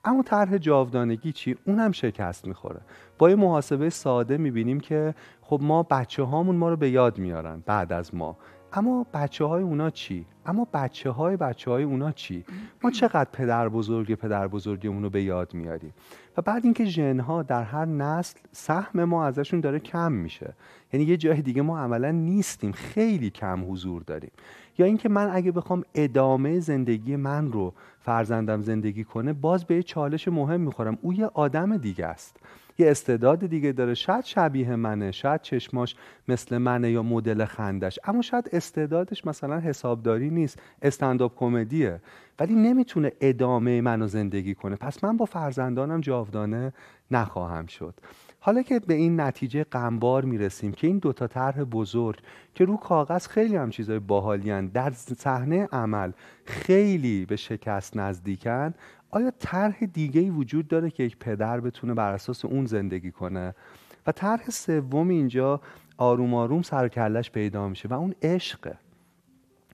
اما 0.05 0.23
طرح 0.23 0.57
جاودانگی 0.57 1.31
چی؟ 1.31 1.55
اونم 1.65 1.91
شکست 1.91 2.47
می‌خوره. 2.47 2.81
با 3.17 3.29
یه 3.29 3.35
محاسبه 3.35 3.89
ساده 3.89 4.38
می‌بینیم 4.38 4.79
که 4.79 5.15
خب 5.41 5.59
ما 5.63 5.83
بچه 5.83 6.23
هامون 6.23 6.55
ما 6.55 6.69
رو 6.69 6.77
به 6.77 6.89
یاد 6.89 7.17
میارن 7.17 7.63
بعد 7.65 7.93
از 7.93 8.15
ما. 8.15 8.38
اما 8.73 9.05
بچه 9.13 9.45
های 9.45 9.63
اونا 9.63 9.89
چی؟ 9.89 10.25
اما 10.45 10.67
بچه 10.73 11.09
های 11.09 11.38
بچه 11.38 11.71
های 11.71 11.83
اونا 11.83 12.12
چی؟ 12.12 12.45
ما 12.83 12.91
چقدر 12.91 13.29
پدر 13.33 13.69
بزرگ 13.69 14.15
پدر 14.15 14.47
بزرگمون 14.47 15.03
رو 15.03 15.09
به 15.09 15.23
یاد 15.23 15.53
میاریم؟ 15.53 15.93
و 16.38 16.41
بعد 16.41 16.63
اینکه 16.63 16.85
ژنها 16.85 17.43
در 17.43 17.63
هر 17.63 17.85
نسل 17.85 18.39
سهم 18.51 19.03
ما 19.03 19.25
ازشون 19.25 19.59
داره 19.59 19.79
کم 19.79 20.12
میشه. 20.12 20.53
یعنی 20.93 21.05
یه 21.05 21.17
جای 21.17 21.41
دیگه 21.41 21.62
ما 21.62 21.79
عملا 21.79 22.12
نیستیم 22.12 22.71
خیلی 22.71 23.29
کم 23.29 23.71
حضور 23.71 24.01
داریم. 24.01 24.31
یا 24.77 24.86
اینکه 24.86 25.10
من 25.10 25.30
اگه 25.34 25.51
بخوام 25.51 25.84
ادامه 25.96 26.60
زندگی 26.60 27.15
من 27.15 27.51
رو 27.51 27.74
فرزندم 28.00 28.62
زندگی 28.62 29.03
کنه 29.03 29.34
باز 29.34 29.65
به 29.65 29.75
یه 29.75 29.84
چالش 29.84 30.27
مهم 30.27 30.62
می‌خورم. 30.62 30.98
او 31.01 31.13
یه 31.13 31.25
آدم 31.25 31.77
دیگه 31.77 32.06
است. 32.06 32.38
یه 32.77 32.92
استعداد 32.92 33.46
دیگه 33.46 33.72
داره. 33.72 33.94
شاید 33.94 34.25
شبیه 34.25 34.75
منه 34.75 35.12
شاید 35.12 35.42
چشماش 35.42 35.96
مثل 36.27 36.58
منه 36.58 36.92
یا 36.92 37.03
مدل 37.03 37.46
خندش. 37.46 38.00
اما 38.03 38.22
شاید 38.22 38.50
استعدادش 38.53 39.27
مثلا 39.27 39.60
حسابداری 39.60 40.30
نیست 40.30 40.60
استنداپ 40.82 41.36
کمدیه. 41.36 42.01
ولی 42.39 42.56
نمی‌تونه 42.56 43.12
ادامه 43.22 43.82
منو 43.82 44.08
زندگی 44.08 44.56
کنه. 44.56 44.75
پس 44.75 45.03
من 45.03 45.18
با 45.18 45.25
فرزندانم 45.25 46.01
جاودانه 46.01 46.74
نخواهم 47.12 47.65
شد. 47.65 47.94
حالا 48.45 48.62
که 48.62 48.79
به 48.79 48.93
این 48.93 49.19
نتیجه 49.19 49.63
غمبار 49.63 50.25
می‌رسیم 50.25 50.71
که 50.71 50.88
این 50.88 50.97
دوتا 50.97 51.27
طرح 51.27 51.63
بزرگ 51.63 52.19
که 52.55 52.65
رو 52.65 52.77
کاغذ 52.77 53.27
خیلی 53.27 53.55
هم 53.55 53.69
چیزای 53.69 54.00
باحالیان 54.00 54.67
در 54.67 54.91
صحنه 54.91 55.67
عمل 55.71 56.12
خیلی 56.45 57.25
به 57.25 57.35
شکست 57.35 57.97
نزدیکن 57.97 58.73
آیا 59.09 59.31
طرح 59.39 59.85
دیگه 59.85 60.21
ای 60.21 60.29
وجود 60.29 60.67
داره 60.67 60.89
که 60.89 61.03
یک 61.03 61.17
پدر 61.17 61.59
بتونه 61.59 61.93
بر 61.93 62.12
اساس 62.12 62.45
اون 62.45 62.65
زندگی 62.65 63.12
کنه؟ 63.12 63.55
و 64.07 64.12
طرح 64.12 64.50
سوم 64.50 65.09
اینجا 65.09 65.62
آروم 65.97 66.33
آروم 66.33 66.62
سر 66.62 66.88
کلش 66.88 67.31
پیدا 67.31 67.67
میشه 67.67 67.89
و 67.89 67.93
اون 67.93 68.15
عشقه. 68.21 68.77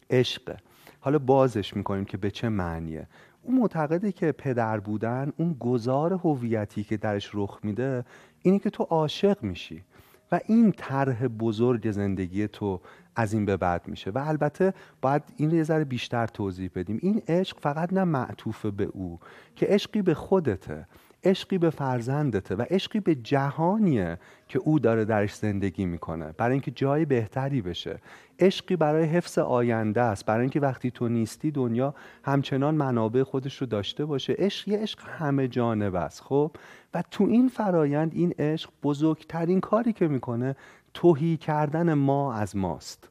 عشقه. 0.09 0.57
حالا 0.99 1.19
بازش 1.19 1.75
می‌کنیم 1.75 2.05
که 2.05 2.17
به 2.17 2.31
چه 2.31 2.49
معنیه. 2.49 3.07
اون 3.43 3.58
معتقده 3.58 4.12
که 4.12 4.31
پدر 4.31 4.79
بودن 4.79 5.34
اون 5.38 5.53
گذار 5.60 6.13
هویتی 6.13 6.84
که 6.84 6.98
درش 6.98 7.29
رخ 7.34 7.60
میده 7.63 8.05
اینی 8.41 8.60
که 8.60 8.69
تو 8.69 8.84
عاشق 8.84 9.43
میشی 9.43 9.84
و 10.31 10.39
این 10.46 10.72
طرح 10.72 11.27
بزرگ 11.27 11.91
زندگی 11.91 12.48
تو 12.48 12.81
از 13.15 13.34
این 13.34 13.46
به 13.46 13.58
بعد 13.58 13.88
میشه. 13.88 14.12
و 14.12 14.24
البته 14.25 14.74
باید 15.01 15.24
این 15.38 15.51
یه 15.51 15.63
ذره 15.63 15.84
بیشتر 15.84 16.27
توضیح 16.27 16.69
بدیم. 16.75 17.00
این 17.01 17.22
عشق 17.27 17.58
فقط 17.60 17.93
نه 17.93 18.03
معطوف 18.03 18.65
به 18.65 18.84
او 18.84 19.19
که 19.55 19.65
عشقی 19.65 20.01
به 20.01 20.13
خودته. 20.13 20.88
عشقی 21.23 21.57
به 21.57 21.69
فرزندته 21.69 22.55
و 22.55 22.65
عشقی 22.69 22.99
به 22.99 23.15
جهانیه 23.15 24.17
که 24.47 24.59
او 24.59 24.79
داره 24.79 25.05
درش 25.05 25.33
زندگی 25.33 25.86
می‌کنه. 25.86 26.32
برای 26.38 26.51
اینکه 26.51 26.71
جای 26.71 27.05
بهتری 27.05 27.62
بشه. 27.62 27.99
عشقی 28.39 28.75
برای 28.75 29.03
حفظ 29.03 29.38
آینده 29.38 30.01
است. 30.01 30.25
برای 30.25 30.41
اینکه 30.41 30.60
وقتی 30.60 30.91
تو 30.91 31.08
نیستی 31.08 31.51
دنیا 31.51 31.95
همچنان 32.23 32.75
منابع 32.75 33.23
خودش 33.23 33.58
رو 33.58 33.67
داشته 33.67 34.05
باشه. 34.05 34.36
عشق 34.38 34.67
یه 34.67 34.79
عشق 34.79 34.99
همه 35.08 35.47
جانب 35.47 35.95
است 35.95 36.21
خب؟ 36.21 36.51
و 36.93 37.03
تو 37.12 37.23
این 37.23 37.47
فرایند 37.47 38.12
این 38.13 38.34
عشق 38.39 38.69
بزرگترین 38.84 39.60
کاری 39.60 39.93
که 39.93 40.08
می‌کنه 40.08 40.55
توهی 40.93 41.38
کردن 41.38 41.93
ما 41.93 42.34
از 42.34 42.55
ماست. 42.55 43.10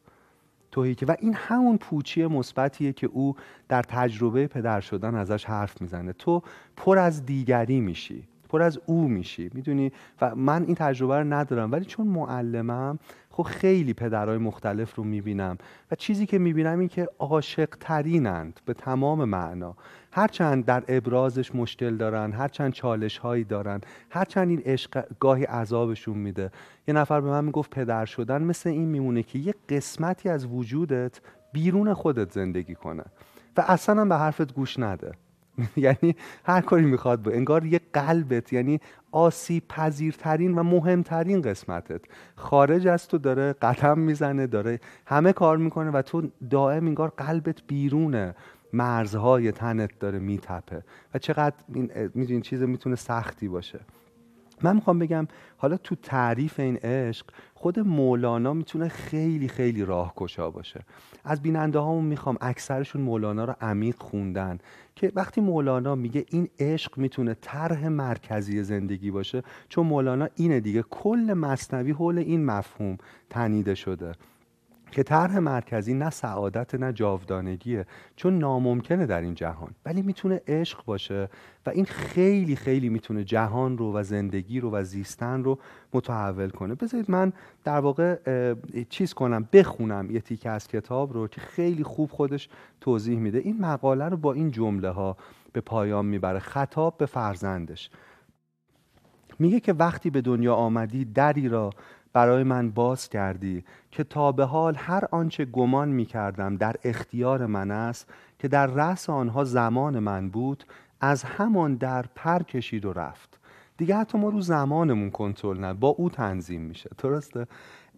توهی 0.71 0.95
که 0.95 1.07
و 1.07 1.17
این 1.21 1.35
همون 1.35 1.77
پوچی 1.77 2.27
مثبتیه 2.27 2.93
که 2.93 3.07
او 3.07 3.37
در 3.69 3.83
تجربه 3.83 4.47
پدر 4.47 4.81
شدن 4.81 5.15
ازش 5.15 5.45
حرف 5.45 5.81
می‌زنه. 5.81 6.13
تو 6.13 6.43
پر 6.77 6.99
از 6.99 7.27
دیگری 7.27 7.81
میشی 7.81 8.29
پر 8.49 8.63
از 8.63 8.81
او 8.87 9.09
میشی 9.09 9.51
می‌دونی؟ 9.55 9.93
و 10.21 10.35
من 10.35 10.65
این 10.65 10.75
تجربه 10.75 11.19
رو 11.19 11.25
ندارم 11.33 11.73
ولی 11.73 11.85
چون 11.85 12.07
معلمم 12.07 12.99
خب 13.39 13.45
خیلی 13.45 13.95
پدرهای 13.95 14.39
مختلف 14.39 14.95
رو 14.95 15.05
می‌بینم 15.05 15.59
و 15.91 15.95
چیزی 15.95 16.27
که 16.27 16.39
می‌بینم 16.39 16.79
این 16.79 16.89
که 16.89 17.09
عاشق 17.19 17.69
ترینند 17.81 18.61
به 18.65 18.75
تمام 18.75 19.25
معنا. 19.25 19.77
هرچند 20.13 20.65
در 20.65 20.85
ابرازش 20.89 21.55
مشکل 21.55 21.97
دارن 21.97 22.33
هرچند 22.33 22.73
چالش 22.73 23.19
هایی 23.19 23.45
دارن 23.45 23.81
هرچند 24.11 24.49
این 24.49 24.63
عشق 24.65 25.05
گاهی 25.21 25.45
عذابشون 25.45 26.19
میده. 26.19 26.51
یه 26.89 26.95
نفر 26.95 27.21
به 27.21 27.29
من 27.29 27.45
می‌گفت 27.45 27.71
پدر 27.71 28.05
شدن 28.05 28.43
مثل 28.43 28.71
این 28.71 28.89
میمونه 28.89 29.23
که 29.23 29.39
یه 29.39 29.55
قسمتی 29.69 30.29
از 30.29 30.47
وجودت 30.47 31.21
بیرون 31.53 31.95
خودت 31.95 32.33
زندگی 32.33 32.75
کنه. 32.75 33.05
و 33.57 33.65
اصلا 33.67 34.05
به 34.05 34.17
حرفت 34.17 34.55
گوش 34.55 34.79
نده. 34.79 35.13
یعنی 35.77 36.17
هر 36.45 36.61
کاری 36.61 36.85
می‌خواد 36.85 37.23
با 37.23 37.31
انگار 37.31 37.67
یه 37.67 37.81
قلبت 37.93 38.53
یعنی 38.53 38.81
آسیب 39.13 39.69
پذیرترین 39.69 40.55
و 40.55 40.63
مهمترین 40.63 41.43
قسمتت. 41.43 42.01
خارج 42.37 42.87
از 42.87 43.09
تو 43.09 43.19
داره 43.19 43.53
قدم 43.53 43.99
می‌زنه 43.99 44.47
داره 44.47 44.81
همه 45.07 45.33
کار 45.33 45.57
می‌کنه 45.57 45.91
و 45.91 46.03
تو 46.03 46.29
دائم 46.51 46.87
انگار 46.87 47.13
قلبت 47.17 47.63
بیرونه. 47.67 48.35
مرزهای 48.73 49.53
تنت 49.53 49.99
داره 49.99 50.19
میتپه. 50.19 50.83
و 51.15 51.19
چقدر 51.19 51.57
این 52.15 52.41
چیز 52.41 52.63
می‌تونه 52.63 52.97
سختی 52.97 53.49
باشه. 53.49 53.81
من 54.63 54.75
می‌خوام 54.75 54.99
بگم 54.99 55.29
حالا 55.57 55.77
تو 55.77 55.95
تعریف 55.95 56.61
این 56.61 56.77
عشق 56.77 57.27
خود 57.55 57.79
مولانا 57.79 58.53
می‌تونه 58.53 58.89
خیلی 58.89 59.49
خیلی 59.49 59.85
راهگشا 59.85 60.51
باشه. 60.51 60.81
از 61.25 61.43
بیننده 61.43 61.79
هامون 61.79 62.05
می‌خوام 62.05 62.37
اکثرشون 62.41 63.03
مولانا 63.03 63.45
رو 63.45 63.55
عمیق 63.61 63.97
خوندن. 63.99 64.59
که 64.99 65.13
وقتی 65.15 65.41
مولانا 65.41 65.95
میگه 65.95 66.25
این 66.31 66.49
عشق 66.59 66.99
می‌تونه 66.99 67.37
طرح 67.41 67.89
مرکزی 67.89 68.63
زندگی 68.63 69.11
باشه 69.11 69.43
چون 69.69 69.87
مولانا 69.87 70.29
اینه 70.37 70.61
دیگه 70.61 70.83
کل 70.91 71.35
مصنوی 71.37 71.91
حول 71.93 72.19
این 72.19 72.45
مفهوم 72.45 72.99
تنیده 73.31 73.75
شده. 73.75 74.13
که 74.91 75.03
طرح 75.03 75.39
مرکزی 75.39 75.95
نه 75.95 76.11
سعادت 76.11 76.75
نه 76.75 76.93
جاودانگیه 76.93 77.87
چون 78.17 78.39
ناممکنه 78.39 79.07
در 79.07 79.21
این 79.21 79.35
جهان. 79.35 79.71
ولی 79.87 80.03
می‌تونه 80.03 80.41
عشق 80.49 80.85
باشه 80.85 81.29
و 81.67 81.71
این 81.71 81.85
خیلی 81.85 82.57
خیلی 82.57 82.89
می‌تونه 82.89 83.25
جهان 83.25 83.79
رو 83.79 83.93
و 83.93 84.03
زندگی 84.03 84.61
رو 84.61 84.71
و 84.71 84.85
زیستن 84.85 85.45
رو 85.45 85.59
متحول 85.93 86.51
کنه. 86.51 86.75
بذارید 86.75 87.11
من 87.11 87.33
در 87.65 87.81
واقع 87.81 88.19
چیز 88.89 89.15
کنم 89.15 89.49
بخونم 89.53 90.11
یه 90.11 90.21
تیکه 90.21 90.51
از 90.51 90.69
کتاب 90.69 91.13
رو 91.13 91.29
که 91.29 91.41
خیلی 91.41 91.85
خوب 91.85 92.11
خودش 92.11 92.49
توضیح 92.81 93.19
میده. 93.19 93.39
این 93.39 93.61
مقاله 93.61 94.09
رو 94.09 94.17
با 94.17 94.33
این 94.33 94.51
جمله 94.51 94.91
ها 94.91 95.17
به 95.53 95.61
پایان 95.61 96.07
می‌بره. 96.07 96.39
خطاب 96.39 96.99
به 96.99 97.07
فرزندش. 97.07 97.91
میگه 99.39 99.61
که 99.61 99.73
وقتی 99.73 100.11
به 100.11 100.21
دنیا 100.21 100.55
آمدی 100.55 101.05
دری 101.05 101.49
را 101.49 101.71
برای 102.13 102.43
من 102.43 102.71
باز 102.71 103.09
کردی 103.09 103.65
که 103.91 104.05
تا 104.05 104.33
به 104.33 104.45
حال 104.45 104.75
هر 104.77 105.05
آنچه 105.11 105.45
گمان 105.45 105.89
می 105.89 106.05
کردم 106.05 106.57
در 106.57 106.77
اختیار 106.85 107.47
من 107.47 107.71
است 107.71 108.09
که 108.39 108.49
در 108.49 108.67
رأس 108.67 109.11
آنها 109.11 109.45
زمان 109.45 109.99
من 109.99 110.31
بود 110.31 110.65
از 111.01 111.23
همان 111.23 111.75
در 111.75 112.05
پر 112.15 112.43
کشید 112.43 112.85
و 112.85 112.93
رفت. 112.93 113.39
دیگه 113.77 113.97
حتی 113.97 114.19
ما 114.19 114.29
رو 114.29 114.41
زمانمون 114.41 115.11
کنترل 115.11 115.59
نه 115.61 115.75
با 115.75 115.89
او 115.89 116.11
تنظیم 116.11 116.63
میشه 116.63 116.91
درسته؟ 116.99 117.47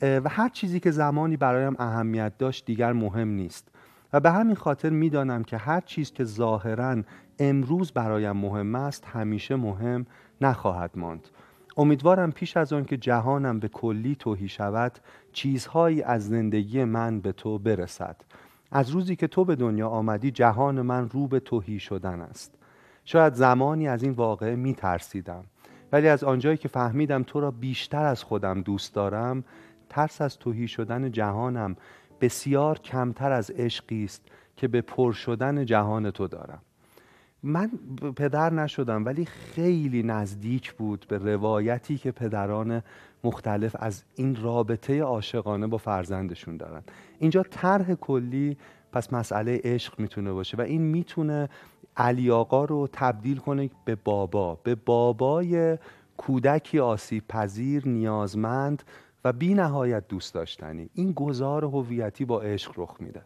و 0.02 0.28
هر 0.28 0.48
چیزی 0.48 0.80
که 0.80 0.90
زمانی 0.90 1.36
برایم 1.36 1.76
اهمیت 1.78 2.38
داشت 2.38 2.64
دیگر 2.64 2.92
مهم 2.92 3.28
نیست. 3.28 3.68
و 4.12 4.20
به 4.20 4.30
همین 4.30 4.54
خاطر 4.54 4.90
می‌دانم 4.90 5.44
که 5.44 5.56
هر 5.56 5.80
چیز 5.80 6.12
که 6.12 6.24
ظاهرا 6.24 7.02
امروز 7.38 7.92
برایم 7.92 8.36
مهم 8.36 8.74
است 8.74 9.04
همیشه 9.06 9.56
مهم 9.56 10.06
نخواهد 10.40 10.90
ماند. 10.94 11.28
امیدوارم 11.80 12.32
پیش 12.32 12.56
از 12.56 12.72
آن 12.72 12.84
که 12.84 12.96
جهانم 12.96 13.60
به 13.60 13.68
کلی 13.68 14.14
توهی 14.14 14.48
شود 14.48 14.98
چیزهایی 15.32 16.02
از 16.02 16.28
زندگی 16.28 16.84
من 16.84 17.20
به 17.20 17.32
تو 17.32 17.58
برسد. 17.58 18.16
از 18.70 18.90
روزی 18.90 19.16
که 19.16 19.26
تو 19.26 19.44
به 19.44 19.56
دنیا 19.56 19.88
آمدی 19.88 20.30
جهان 20.30 20.82
من 20.82 21.08
رو 21.08 21.26
به 21.26 21.40
توهی 21.40 21.78
شدن 21.78 22.20
است. 22.20 22.54
شاید 23.04 23.34
زمانی 23.34 23.88
از 23.88 24.02
این 24.02 24.12
واقعه 24.12 24.56
می 24.56 24.74
ترسیدم. 24.74 25.44
ولی 25.92 26.08
از 26.08 26.24
آنجایی 26.24 26.56
که 26.56 26.68
فهمیدم 26.68 27.22
تو 27.22 27.40
را 27.40 27.50
بیشتر 27.50 28.04
از 28.04 28.24
خودم 28.24 28.62
دوست 28.62 28.94
دارم 28.94 29.44
ترس 29.88 30.20
از 30.20 30.38
توهی 30.38 30.68
شدن 30.68 31.10
جهانم 31.10 31.76
بسیار 32.20 32.78
کمتر 32.78 33.32
از 33.32 33.50
عشقی 33.50 34.04
است 34.04 34.22
که 34.56 34.68
به 34.68 34.80
پر 34.80 35.12
شدن 35.12 35.64
جهان 35.64 36.10
تو 36.10 36.28
دارم. 36.28 36.62
من 37.42 37.70
پدر 38.16 38.52
نشدم 38.52 39.04
ولی 39.04 39.24
خیلی 39.24 40.02
نزدیک 40.02 40.72
بود 40.72 41.06
به 41.08 41.18
روایتی 41.18 41.98
که 41.98 42.10
پدران 42.10 42.82
مختلف 43.24 43.76
از 43.78 44.02
این 44.14 44.42
رابطه 44.42 45.02
عاشقانه 45.02 45.66
با 45.66 45.78
فرزندشون 45.78 46.56
دارن. 46.56 46.82
اینجا 47.18 47.42
طرح 47.42 47.94
کلی 47.94 48.56
پس 48.92 49.12
مسئله 49.12 49.60
عشق 49.64 50.00
می‌تونه 50.00 50.32
باشه 50.32 50.56
و 50.56 50.60
این 50.60 50.82
می‌تونه 50.82 51.48
علی 51.96 52.30
آقا 52.30 52.64
رو 52.64 52.88
تبدیل 52.92 53.36
کنه 53.36 53.70
به 53.84 53.94
بابا 53.94 54.54
به 54.54 54.74
بابای 54.74 55.78
کودکی 56.16 56.78
آسیب 56.78 57.28
پذیر 57.28 57.88
نیازمند 57.88 58.82
و 59.24 59.32
بی 59.32 59.54
نهایت 59.54 60.08
دوست 60.08 60.34
داشتنی. 60.34 60.90
این 60.94 61.12
گذار 61.12 61.64
هویتی 61.64 62.24
با 62.24 62.40
عشق 62.40 62.72
رخ 62.76 62.96
میده. 63.00 63.22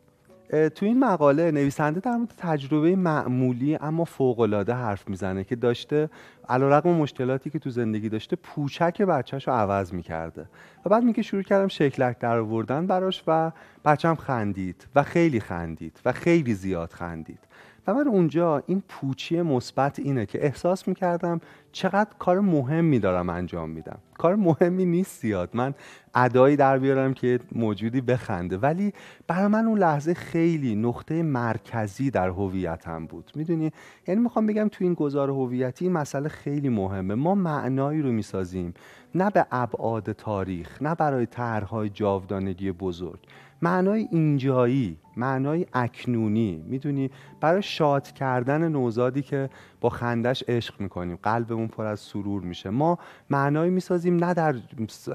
تو 0.54 0.86
این 0.86 0.98
مقاله 0.98 1.50
نویسنده 1.50 2.00
در 2.00 2.16
مورد 2.16 2.34
تجربه 2.38 2.96
معمولی 2.96 3.76
اما 3.76 4.04
فوقالعاده 4.04 4.72
حرف 4.74 5.08
می‌زنه 5.08 5.44
که 5.44 5.56
داشته 5.56 6.10
علیرغم 6.48 6.90
مشکلاتی 6.90 7.50
که 7.50 7.58
تو 7.58 7.70
زندگی 7.70 8.08
داشته 8.08 8.36
پوچک 8.36 9.02
بچهش 9.02 9.48
رو 9.48 9.54
عوض 9.54 9.92
می‌کرده 9.92 10.46
و 10.84 10.88
بعد 10.88 11.02
میگه 11.02 11.22
شروع 11.22 11.42
کردم 11.42 11.68
شکلک 11.68 12.18
در 12.18 12.38
آوردن 12.38 12.86
براش 12.86 13.22
و 13.26 13.52
بچم 13.84 14.14
خندید 14.14 14.86
و 14.94 15.02
خیلی 15.02 15.40
خندید 15.40 16.00
و 16.04 16.12
خیلی 16.12 16.54
زیاد 16.54 16.90
خندید. 16.90 17.38
و 17.86 17.90
اونجا 17.90 18.62
این 18.66 18.82
پوچی 18.88 19.42
مثبت 19.42 19.98
اینه 19.98 20.26
که 20.26 20.44
احساس 20.46 20.88
می‌کردم 20.88 21.40
چقدر 21.72 22.10
کار 22.18 22.40
مهمی 22.40 22.98
دارم 22.98 23.30
انجام 23.30 23.70
میدم. 23.70 23.98
کار 24.18 24.36
مهمی 24.36 24.84
نیست 24.84 25.20
زیاد. 25.20 25.50
من 25.54 25.74
ادایی 26.14 26.56
در 26.56 26.78
بیارم 26.78 27.14
که 27.14 27.40
موجودی 27.52 28.00
بخنده. 28.00 28.56
ولی 28.56 28.92
برای 29.26 29.46
من 29.46 29.64
اون 29.64 29.78
لحظه 29.78 30.14
خیلی 30.14 30.74
نقطه 30.74 31.22
مرکزی 31.22 32.10
در 32.10 32.28
هویتم 32.28 33.06
بود. 33.06 33.32
می‌دونی؟ 33.34 33.72
یعنی 34.08 34.20
می‌خوام 34.20 34.46
بگم 34.46 34.68
تو 34.68 34.84
این 34.84 34.94
گذار 34.94 35.30
هویتی 35.30 35.88
مسئله 35.88 36.28
خیلی 36.28 36.68
مهمه. 36.68 37.14
ما 37.14 37.34
معنایی 37.34 38.02
رو 38.02 38.12
می‌سازیم. 38.12 38.74
نه 39.14 39.30
به 39.30 39.46
ابعاد 39.52 40.12
تاریخ 40.12 40.82
نه 40.82 40.94
برای 40.94 41.26
طرحهای 41.26 41.88
جاودانگی 41.88 42.72
بزرگ. 42.72 43.18
معنای 43.62 44.08
اینجایی. 44.10 44.98
معنای 45.16 45.66
اکنونی. 45.72 46.64
می‌دونی؟ 46.66 47.10
برای 47.40 47.62
شاد 47.62 48.12
کردن 48.12 48.68
نوزادی 48.68 49.22
که 49.22 49.50
با 49.80 49.88
خندش 49.88 50.44
عشق 50.48 50.80
می‌کنیم. 50.80 51.18
قلبمون 51.22 51.68
پر 51.68 51.84
از 51.84 52.00
سرور 52.00 52.42
میشه. 52.42 52.70
ما 52.70 52.98
معنایی 53.30 53.70
می‌سازیم 53.70 54.24
نه 54.24 54.34
در 54.34 54.54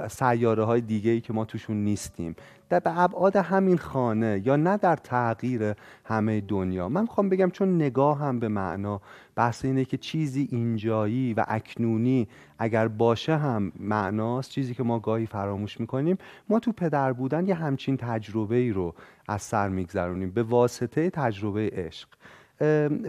سیاره 0.09 0.63
های 0.63 0.81
دیگه 0.81 1.11
ای 1.11 1.21
که 1.21 1.33
ما 1.33 1.45
توشون 1.45 1.83
نیستیم. 1.83 2.35
در 2.69 2.79
به 2.79 2.99
ابعاد 2.99 3.35
همین 3.35 3.77
خانه 3.77 4.41
یا 4.45 4.55
نه 4.55 4.77
در 4.77 4.95
تغییر 4.95 5.73
همه 6.05 6.41
دنیا. 6.41 6.89
من 6.89 7.01
می‌خوام 7.01 7.29
بگم 7.29 7.49
چون 7.49 7.75
نگاه 7.75 8.19
هم 8.19 8.39
به 8.39 8.47
معنا 8.47 9.01
بحث 9.35 9.65
اینه 9.65 9.85
که 9.85 9.97
چیزی 9.97 10.47
اینجایی 10.51 11.33
و 11.33 11.45
اکنونی 11.47 12.27
اگر 12.59 12.87
باشه 12.87 13.37
هم 13.37 13.71
معناست. 13.79 14.51
چیزی 14.51 14.73
که 14.73 14.83
ما 14.83 14.99
گاهی 14.99 15.25
فراموش 15.25 15.79
می‌کنیم. 15.79 16.17
ما 16.49 16.59
تو 16.59 16.71
پدر 16.71 17.13
بودن 17.13 17.47
یه 17.47 17.55
همچین 17.55 17.97
تجربه 17.97 18.55
ای 18.55 18.71
رو 18.71 18.93
از 19.29 19.41
سر 19.41 19.69
میگذرونیم. 19.69 20.31
به 20.31 20.43
واسطه 20.43 21.09
تجربه 21.09 21.69
عشق. 21.73 22.09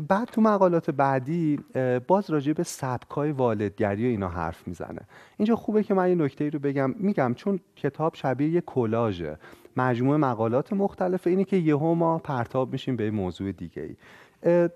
بعد 0.09 0.29
تو 0.29 0.41
مقالات 0.41 0.91
بعدی 0.91 1.59
باز 2.07 2.31
راجع 2.31 2.53
به 2.53 2.63
سبکای 2.63 3.33
والدگری 3.33 4.07
و 4.07 4.09
اینا 4.09 4.29
حرف 4.29 4.69
می‌زنه. 4.69 5.01
اینجا 5.37 5.57
خوبه 5.57 5.83
که 5.83 5.95
من 5.95 6.09
یه 6.09 6.15
نکته 6.15 6.49
رو 6.49 6.59
بگم. 6.59 6.95
میگم 6.99 7.35
چون 7.35 7.61
کتاب 7.77 8.15
شبیه 8.15 8.49
یه 8.49 8.61
کلاژه. 8.61 9.37
مجموعه 9.77 10.19
مقالات 10.19 10.73
مختلفه 10.73 11.31
اینه 11.31 11.45
که 11.45 11.57
یهو 11.57 11.95
ما 11.95 12.19
پرتاب 12.19 12.73
میشیم 12.73 12.97
به 12.97 13.11
موضوع 13.11 13.53
دیگه 13.53 13.83
ای 13.83 13.97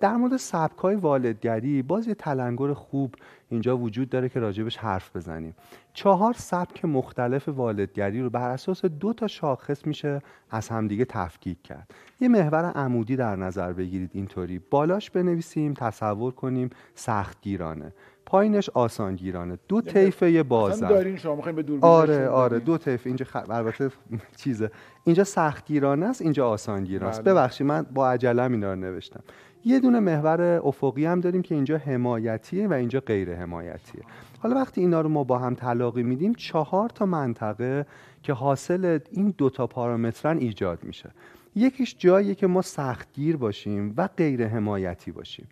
در 0.01 0.17
مورد 0.17 0.37
سبکای 0.37 0.97
والدگری 0.97 1.83
باز 1.83 2.09
یه 2.09 2.15
تلنگر 2.15 2.73
خوب 2.73 3.15
اینجا 3.49 3.79
وجود 3.79 4.09
داره 4.11 4.29
که 4.29 4.41
راجبش 4.41 4.77
حرف 4.77 5.17
بزنیم. 5.17 5.55
چهار 5.93 6.33
سبک 6.33 6.85
مختلف 6.85 7.49
والدگری 7.49 8.23
رو 8.23 8.31
بر 8.31 8.51
اساس 8.51 8.85
دو 8.85 9.13
تا 9.13 9.27
شاخص 9.27 9.87
میشه 9.87 10.23
از 10.51 10.69
همدیگه 10.69 11.05
تفکیک 11.05 11.63
کرد. 11.63 11.91
یه 12.21 12.29
محور 12.29 12.65
عمودی 12.65 13.17
در 13.17 13.37
نظر 13.37 13.73
بگیرید 13.73 14.11
اینطوری. 14.15 14.61
بالاش 14.71 15.11
بنویسیم 15.11 15.75
تصور 15.75 16.33
کنیم 16.33 16.71
سختگیرانه. 16.95 17.93
پایینش 18.27 18.71
آسانگیرانه. 18.71 19.59
دو 19.69 19.77
یعنی 19.77 19.91
طیفه 19.91 20.31
یه 20.31 20.43
بازم 20.43 20.89
دارین 20.89 21.17
شما 21.17 21.37
به 21.37 21.65
آره 21.81 22.29
آره. 22.29 22.59
دو 22.59 22.79
طیف. 22.79 23.07
اینجا 23.07 23.25
خ... 23.25 23.37
البته 23.51 23.91
چیزه. 24.43 24.71
اینجا 25.05 25.25
سختگیرانه 25.25 26.07
است 26.07 26.23
اینجا 26.23 26.49
آسانگیرانه 26.49 27.11
است. 27.11 27.23
بله. 27.23 27.35
ببخشید 27.35 27.67
من 27.67 27.87
با 27.95 28.11
عجله 28.11 28.43
اینا 28.43 28.73
رو 28.73 28.81
نوشتم. 28.81 29.21
یه 29.65 29.81
دونه 29.81 30.01
محور 30.01 30.41
افقی 30.43 31.07
هم 31.07 31.21
داریم 31.21 31.43
که 31.43 31.55
اینجا 31.55 31.79
حمایتیه 31.79 32.69
و 32.69 32.73
اینجا 32.73 33.01
غیر 33.01 33.35
حمایتیه. 33.35 34.03
حالا 34.39 34.55
وقتی 34.55 34.81
اینا 34.81 35.01
رو 35.01 35.09
ما 35.09 35.25
با 35.25 35.39
هم 35.39 35.55
تلاقی 35.55 36.03
میدیم 36.03 36.35
چهار 36.35 36.89
تا 36.89 37.07
منطقه 37.07 37.87
که 38.23 38.33
حاصل 38.33 38.99
این 39.11 39.35
دوتا 39.39 39.67
پارامترن 39.67 40.39
ایجاد 40.39 40.85
میشه. 40.85 41.11
یکیش 41.57 41.97
جاییه 41.99 42.35
که 42.35 42.47
ما 42.47 42.63
سختگیر 42.63 43.37
باشیم 43.37 43.95
و 43.97 44.09
غیر 44.17 44.47
حمایتی 44.47 45.13
باشیم. 45.13 45.47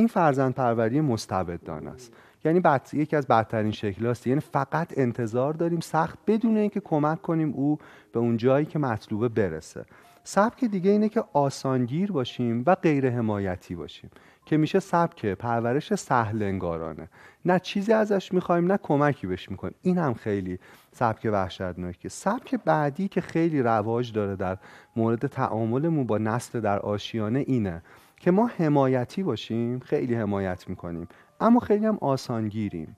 این 0.00 0.08
فرزند 0.08 0.54
پروری 0.54 1.00
مستبدانه 1.00 1.90
است. 1.90 2.12
یعنی 2.44 2.60
بعد 2.60 2.90
یکی 2.92 3.16
از 3.16 3.26
بدترین 3.26 3.72
شکلاست 3.72 4.26
یعنی 4.26 4.40
فقط 4.40 4.98
انتظار 4.98 5.52
داریم 5.52 5.80
سخت 5.80 6.18
بدون 6.26 6.56
اینکه 6.56 6.80
کمک 6.80 7.22
کنیم 7.22 7.52
او 7.52 7.78
به 8.12 8.20
اون 8.20 8.36
جایی 8.36 8.66
که 8.66 8.78
مطلوبه 8.78 9.28
برسه. 9.28 9.84
سبک 10.24 10.64
دیگه 10.64 10.90
اینه 10.90 11.08
که 11.08 11.24
آسانگیر 11.32 12.12
باشیم 12.12 12.62
و 12.66 12.74
غیر 12.74 13.10
حمایتی 13.10 13.74
باشیم 13.74 14.10
که 14.46 14.56
میشه 14.56 14.80
سبک 14.80 15.26
پرورش 15.26 15.94
سهل 15.94 16.42
انگارانه 16.42 17.08
نه 17.44 17.58
چیزی 17.58 17.92
ازش 17.92 18.32
می‌خوایم 18.32 18.72
نه 18.72 18.78
کمکی 18.82 19.26
بهش 19.26 19.50
می‌کنیم. 19.50 19.74
این 19.82 19.98
هم 19.98 20.14
خیلی 20.14 20.58
سبک 20.92 21.28
وحشتناکه 21.32 22.08
سبک 22.08 22.54
بعدی 22.64 23.08
که 23.08 23.20
خیلی 23.20 23.62
رواج 23.62 24.12
داره 24.12 24.36
در 24.36 24.58
مورد 24.96 25.26
تعاملمون 25.26 26.06
با 26.06 26.18
نسل 26.18 26.60
در 26.60 26.78
آشیانه 26.78 27.44
اینه. 27.46 27.82
که 28.20 28.30
ما 28.30 28.46
حمایتی 28.46 29.22
باشیم 29.22 29.78
خیلی 29.78 30.14
حمایت 30.14 30.68
می‌کنیم. 30.68 31.08
اما 31.40 31.60
خیلی 31.60 31.86
هم 31.86 31.98
آسانگیریم. 32.00 32.96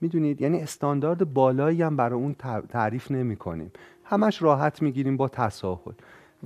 می‌دونید؟ 0.00 0.40
یعنی 0.40 0.60
استاندارد 0.60 1.34
بالایی 1.34 1.82
هم 1.82 1.96
برای 1.96 2.18
اون 2.18 2.34
تعریف 2.68 3.10
نمی 3.10 3.36
کنیم 3.36 3.72
همش 4.04 4.42
راحت 4.42 4.82
می‌گیریم 4.82 5.16
با 5.16 5.28
تساهل. 5.28 5.92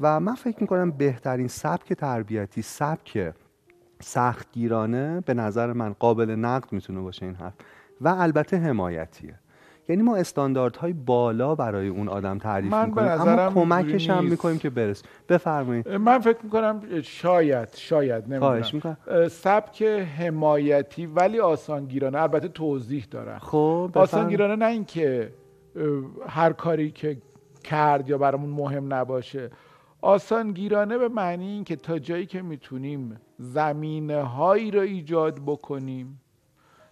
و 0.01 0.21
من 0.21 0.35
فکر 0.35 0.57
می‌کنم 0.61 0.91
بهترین 0.91 1.49
سبک 1.49 1.93
تربیتی 1.93 2.63
سبک 2.63 3.35
سختگیرانه 4.01 5.21
به 5.21 5.35
نظر 5.35 5.73
من 5.73 5.93
قابل 5.93 6.31
نقد 6.31 6.73
می‌تونه 6.73 7.01
باشه 7.01 7.27
این 7.27 7.35
حرف. 7.35 7.55
و 8.01 8.09
البته 8.09 8.57
حمایتیه. 8.57 9.35
یعنی 9.89 10.03
ما 10.03 10.17
استانداردهای 10.17 10.93
بالا 10.93 11.55
برای 11.55 11.89
اون 11.89 12.09
آدم 12.09 12.39
تعریف 12.39 12.73
من 12.73 12.89
می‌کنیم 12.89 13.09
اما 13.09 13.51
کمکش 13.51 14.11
هم 14.11 14.25
می‌کنیم 14.25 14.59
که 14.59 14.71
برس 14.71 15.03
بفرمایید. 15.29 15.89
من 15.89 16.19
فکر 16.19 16.39
می‌کنم 16.43 16.81
شاید 17.03 17.69
شاید 17.75 18.25
نمی‌دونم. 18.33 19.29
سبک 19.29 19.83
حمایتی 20.19 21.07
ولی 21.07 21.41
آسانگیرانه 21.41 22.21
البته 22.21 22.49
توضیح 22.49 23.07
دارم. 23.11 23.39
خب 23.39 23.91
آسانگیرانه 23.95 24.57
نه 24.57 24.67
اینکه 24.67 25.33
هر 26.29 26.53
کاری 26.53 26.91
که 26.91 27.17
کرد 27.65 28.09
یا 28.09 28.19
برامون 28.19 28.51
مهم 28.51 28.95
نباشه. 28.95 29.51
آسانگیرانه 30.01 30.99
به 30.99 31.09
معنی 31.09 31.47
این 31.47 31.65
که 31.65 31.77
تا 31.77 31.99
جایی 31.99 32.27
که 32.27 32.43
می‌تونیم 32.43 33.21
زمینه 33.39 34.23
هایی 34.23 34.71
رو 34.71 34.81
ایجاد 34.81 35.41
بکنیم 35.47 36.21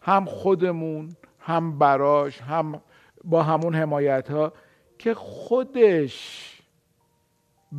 هم 0.01 0.25
خودمون 0.25 1.09
هم 1.47 1.79
براش 1.79 2.41
هم 2.41 2.81
با 3.25 3.43
همون 3.43 3.75
حمایت 3.75 4.31
ها 4.31 4.53
که 4.99 5.15
خودش 5.15 6.53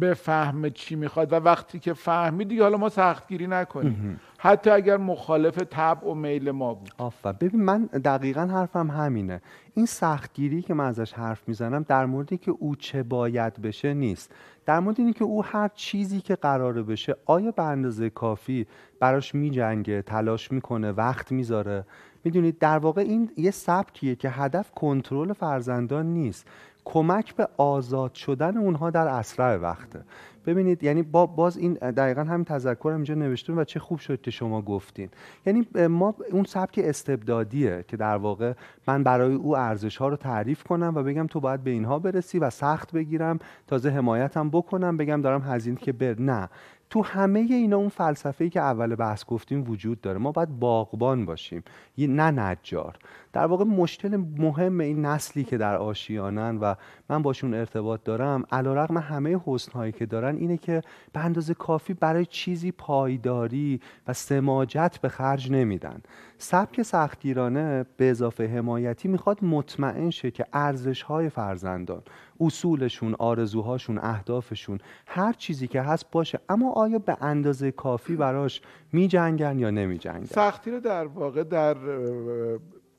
بفهمه 0.01 0.69
چی 0.69 0.95
می‌خواد 0.95 1.33
و 1.33 1.35
وقتی 1.35 1.79
که 1.79 1.93
فهمی 1.93 2.45
دیگه 2.45 2.63
حالا 2.63 2.77
ما 2.77 2.89
سختگیری 2.89 3.47
نکنیم. 3.47 4.19
حتی 4.39 4.69
اگر 4.69 4.97
مخالف 4.97 5.57
طبع 5.57 6.07
و 6.07 6.13
میل 6.13 6.51
ما 6.51 6.73
بود. 6.73 6.91
آفر 6.97 7.31
ببین 7.31 7.63
من 7.63 7.85
دقیقا 7.85 8.41
حرفم 8.41 8.91
همینه. 8.91 9.41
این 9.73 9.85
سختگیری 9.85 10.61
که 10.61 10.73
من 10.73 10.85
ازش 10.85 11.13
حرف 11.13 11.47
می‌زنم 11.47 11.85
در 11.87 12.05
موردی 12.05 12.37
که 12.37 12.51
او 12.51 12.75
چه 12.75 13.03
باید 13.03 13.61
بشه 13.61 13.93
نیست. 13.93 14.31
در 14.65 14.79
مورد 14.79 14.99
اینکه 14.99 15.23
او 15.23 15.45
هر 15.45 15.67
چیزی 15.67 16.21
که 16.21 16.35
قراره 16.35 16.83
بشه 16.83 17.15
آیا 17.25 17.51
به 17.51 17.63
اندازه 17.63 18.09
کافی 18.09 18.67
براش 18.99 19.35
میجنگه 19.35 20.01
تلاش 20.01 20.51
می‌کنه 20.51 20.91
وقت 20.91 21.31
می‌ذاره؟ 21.31 21.85
می‌دونید 22.27 22.59
در 22.59 22.77
واقع 22.77 23.01
این 23.01 23.31
یه 23.37 23.51
سبکیه 23.51 24.15
که 24.15 24.29
هدف 24.29 24.71
کنترل 24.71 25.33
فرزندان 25.33 26.05
نیست. 26.05 26.45
کمک 26.85 27.35
به 27.35 27.47
آزاد 27.57 28.13
شدن 28.13 28.57
اونها 28.57 28.89
در 28.89 29.07
اسرع 29.07 29.55
وقته. 29.55 30.03
ببینید 30.47 30.83
یعنی 30.83 31.01
با 31.01 31.25
باز 31.25 31.57
این 31.57 31.73
دقیقا 31.73 32.23
همین 32.23 32.45
تذکر 32.45 32.89
هم 32.89 32.95
اینجا 32.95 33.13
نوشتون 33.13 33.59
و 33.59 33.63
چه 33.63 33.79
خوب 33.79 33.99
شد 33.99 34.21
که 34.21 34.31
شما 34.31 34.61
گفتین. 34.61 35.09
یعنی 35.45 35.67
ما 35.87 36.15
اون 36.31 36.43
سبک 36.43 36.79
استبدادیه 36.83 37.85
که 37.87 37.97
در 37.97 38.17
واقع 38.17 38.53
من 38.87 39.03
برای 39.03 39.33
او 39.33 39.57
ارزش 39.57 39.97
ها 39.97 40.07
رو 40.07 40.15
تعریف 40.15 40.63
کنم 40.63 40.93
و 40.95 41.03
بگم 41.03 41.27
تو 41.27 41.39
باید 41.39 41.63
به 41.63 41.71
اینها 41.71 41.99
برسی 41.99 42.39
و 42.39 42.49
سخت 42.49 42.91
بگیرم 42.91 43.39
تازه 43.67 43.89
حمایتم 43.89 44.49
بکنم 44.49 44.97
بگم 44.97 45.21
دارم 45.21 45.41
هزینه 45.41 45.77
که 45.77 45.91
بر 45.91 46.15
نه. 46.19 46.49
تو 46.89 47.03
همه 47.03 47.39
اینا 47.39 47.77
اون 47.77 47.89
فلسفه‌ای 47.89 48.49
که 48.49 48.61
اول 48.61 48.95
بحث 48.95 49.25
گفتیم 49.25 49.69
وجود 49.69 50.01
داره. 50.01 50.17
ما 50.17 50.31
باید 50.31 50.59
باغبان 50.59 51.25
باشیم. 51.25 51.63
نه 51.97 52.31
نجار. 52.31 52.97
در 53.33 53.45
واقع 53.45 53.63
مشکل 53.65 54.15
مهم 54.37 54.79
این 54.79 55.05
نسلی 55.05 55.43
که 55.43 55.57
در 55.57 55.75
آشیانن 55.75 56.57
و 56.57 56.75
من 57.09 57.21
باشون 57.21 57.53
ارتباط 57.53 58.03
دارم 58.03 58.43
علیرغم 58.51 58.97
همه 58.97 59.39
حسنهایی 59.45 59.91
که 59.91 60.05
دارن 60.05 60.36
اینه 60.37 60.57
که 60.57 60.81
به 61.13 61.19
اندازه 61.19 61.53
کافی 61.53 61.93
برای 61.93 62.25
چیزی 62.25 62.71
پایداری 62.71 63.81
و 64.07 64.13
سماجت 64.13 64.97
به 65.01 65.09
خرج 65.09 65.51
نمیدن. 65.51 66.01
سبک 66.37 66.81
سختگیرانه 66.81 67.85
به 67.97 68.09
اضافه 68.09 68.47
حمایتی 68.47 69.07
می‌خواد 69.07 69.43
مطمئن 69.43 70.09
شه 70.09 70.31
که 70.31 70.45
ارزش 70.53 71.01
های 71.01 71.29
فرزندان 71.29 72.01
اصولشون 72.39 73.15
آرزوهاشون 73.19 73.97
اهدافشون 73.97 74.79
هر 75.07 75.33
چیزی 75.33 75.67
که 75.67 75.81
هست 75.81 76.11
باشه. 76.11 76.39
اما 76.49 76.71
آیا 76.71 76.99
به 76.99 77.17
اندازه 77.21 77.71
کافی 77.71 78.15
براش 78.15 78.61
میجنگن 78.91 79.59
یا 79.59 79.69
نمیجنگن؟ 79.69 80.25
سختی 80.25 80.71
رو 80.71 80.79
در 80.79 81.05
واقع 81.05 81.43
در 81.43 81.77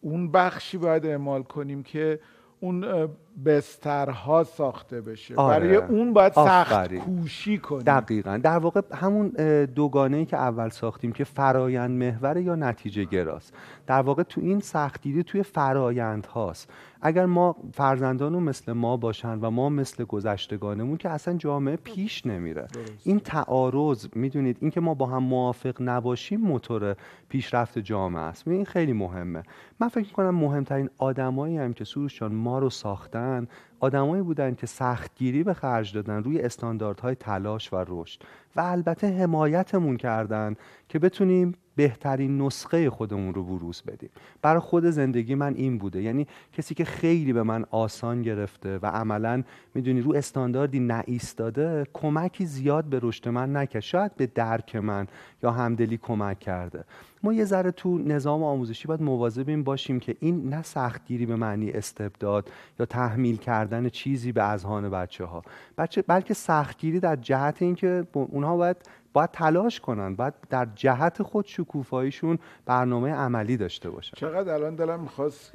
اون 0.01 0.31
بخشی 0.31 0.79
باید 0.79 1.07
اعمال 1.07 1.43
کنیم 1.43 1.83
که 1.83 2.21
اون 2.61 3.09
بسترها 3.45 4.45
ساخته 4.45 5.01
بشه. 5.01 5.35
آره. 5.35 5.59
برای 5.59 5.77
اون 5.77 6.13
باید 6.13 6.33
سخت 6.33 6.95
کوشی 6.95 7.59
کنیم 7.59 7.83
دقیقا. 7.83 8.41
در 8.43 8.59
واقع 8.59 8.81
همون 8.95 9.29
دوگانه 9.65 10.17
ای 10.17 10.25
که 10.25 10.37
اول 10.37 10.69
ساختیم 10.69 11.13
که 11.13 11.25
فرایند 11.25 11.91
محور 11.91 12.37
یا 12.37 12.55
نتیجه 12.55 13.05
گراست. 13.05 13.55
در 13.87 14.01
واقع 14.01 14.23
تو 14.23 14.41
این 14.41 14.61
سختگیری 14.61 15.23
توی 15.23 15.43
فرایند 15.43 16.27
هاست 16.27 16.71
اگر 17.03 17.27
ما 17.27 17.57
فرزندان 17.73 18.33
مثل 18.33 18.73
ما 18.73 18.97
باشن 18.97 19.39
و 19.39 19.51
ما 19.51 19.69
مثل 19.69 20.05
گذشتگانمون 20.05 20.97
که 20.97 21.09
اصلا 21.09 21.35
جامعه 21.35 21.77
پیش 21.77 22.27
نمیره. 22.27 22.67
این 23.05 23.21
تعارض 23.21 24.07
می‌دونید 24.15 24.57
اینکه 24.61 24.81
ما 24.81 24.95
با 24.95 25.07
هم 25.07 25.23
موافق 25.23 25.75
نباشیم 25.81 26.41
موتور 26.41 26.97
پیشرفت 27.29 27.79
جامعه 27.79 28.23
است. 28.23 28.49
این 28.49 28.65
خیلی 28.65 28.93
مهمه. 28.93 29.43
من 29.81 29.89
فکر 29.89 30.13
کنم 30.13 30.35
مهمترین 30.35 30.91
آدمایی 30.99 31.59
هم 31.59 31.73
که 31.73 31.85
سروشان 31.85 32.35
ما 32.35 32.59
رو 32.59 32.71
ساختن 32.71 33.28
aan 33.37 33.49
آدمایی 33.81 34.23
بودن 34.23 34.55
که 34.55 34.67
سختگیری 34.67 35.43
به 35.43 35.55
خرج 35.55 35.95
دادن 35.95 36.23
روی 36.23 36.41
استانداردهای 36.41 37.15
تلاش 37.15 37.73
و 37.73 37.85
رشد. 37.89 38.23
و 38.57 38.61
البته 38.61 39.07
حمایتمون 39.07 39.97
کردن 39.97 40.57
که 40.89 40.99
بتونیم 40.99 41.55
بهترین 41.77 42.43
نسخه 42.43 42.91
خودمون 42.91 43.35
رو 43.35 43.45
بروز 43.45 43.83
بدیم. 43.87 44.11
برای 44.43 44.61
خود 44.61 44.85
زندگی 44.85 45.35
من 45.35 45.55
این 45.55 45.79
بوده. 45.79 46.03
یعنی 46.03 46.27
کسی 46.53 46.75
که 46.75 46.85
خیلی 46.85 47.33
به 47.33 47.43
من 47.43 47.65
آسان 47.71 48.23
گرفته 48.23 48.79
و 48.79 48.87
عملا 48.87 49.43
می‌دونی 49.75 50.01
رو 50.01 50.15
استانداردی 50.15 50.81
نایستاده 50.81 51.87
کمکی 51.93 52.47
زیاد 52.47 52.85
به 52.85 53.01
رشد 53.03 53.29
من 53.29 53.57
نکرد. 53.57 53.83
شاید 53.83 54.17
به 54.17 54.27
درک 54.27 54.77
من 54.77 55.07
یا 55.43 55.51
همدلی 55.51 55.97
کمک 55.97 56.39
کرده. 56.39 56.85
ما 57.23 57.33
یه 57.33 57.45
ذره 57.45 57.71
تو 57.71 57.99
نظام 57.99 58.43
آموزشی 58.43 58.89
باید 58.89 59.03
مواظب 59.03 59.57
باشیم 59.57 60.01
که 60.01 60.17
این 60.21 60.49
نه 60.49 60.63
سختگیری 60.63 61.27
به 61.27 61.37
معنی 61.37 61.71
استبداد 61.71 62.51
یا 62.81 62.87
تحمیل 62.87 63.37
کردن 63.37 63.68
چیزی 63.93 64.33
به 64.33 64.43
اذهان 64.43 64.91
بچه 64.91 65.25
ها 65.25 65.43
بچه 65.79 66.03
بلکه 66.03 66.35
سختگیری 66.35 67.01
در 67.01 67.17
جهت 67.17 67.63
اینکه 67.63 68.07
اونها 68.13 68.57
باید 68.57 68.77
باید 69.13 69.31
تلاش 69.31 69.81
کنن 69.81 70.17
باید 70.17 70.35
در 70.51 70.69
جهت 70.75 71.23
خود 71.23 71.47
شکوفاییشون 71.47 72.39
برنامه 72.67 73.13
عملی 73.13 73.57
داشته 73.57 73.91
باشن. 73.91 74.17
چقدر 74.17 74.55
الان 74.55 74.75
دلم 74.75 75.01
می‌خواست 75.01 75.53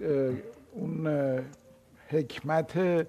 اون 0.73 1.07
حکمت 2.09 3.05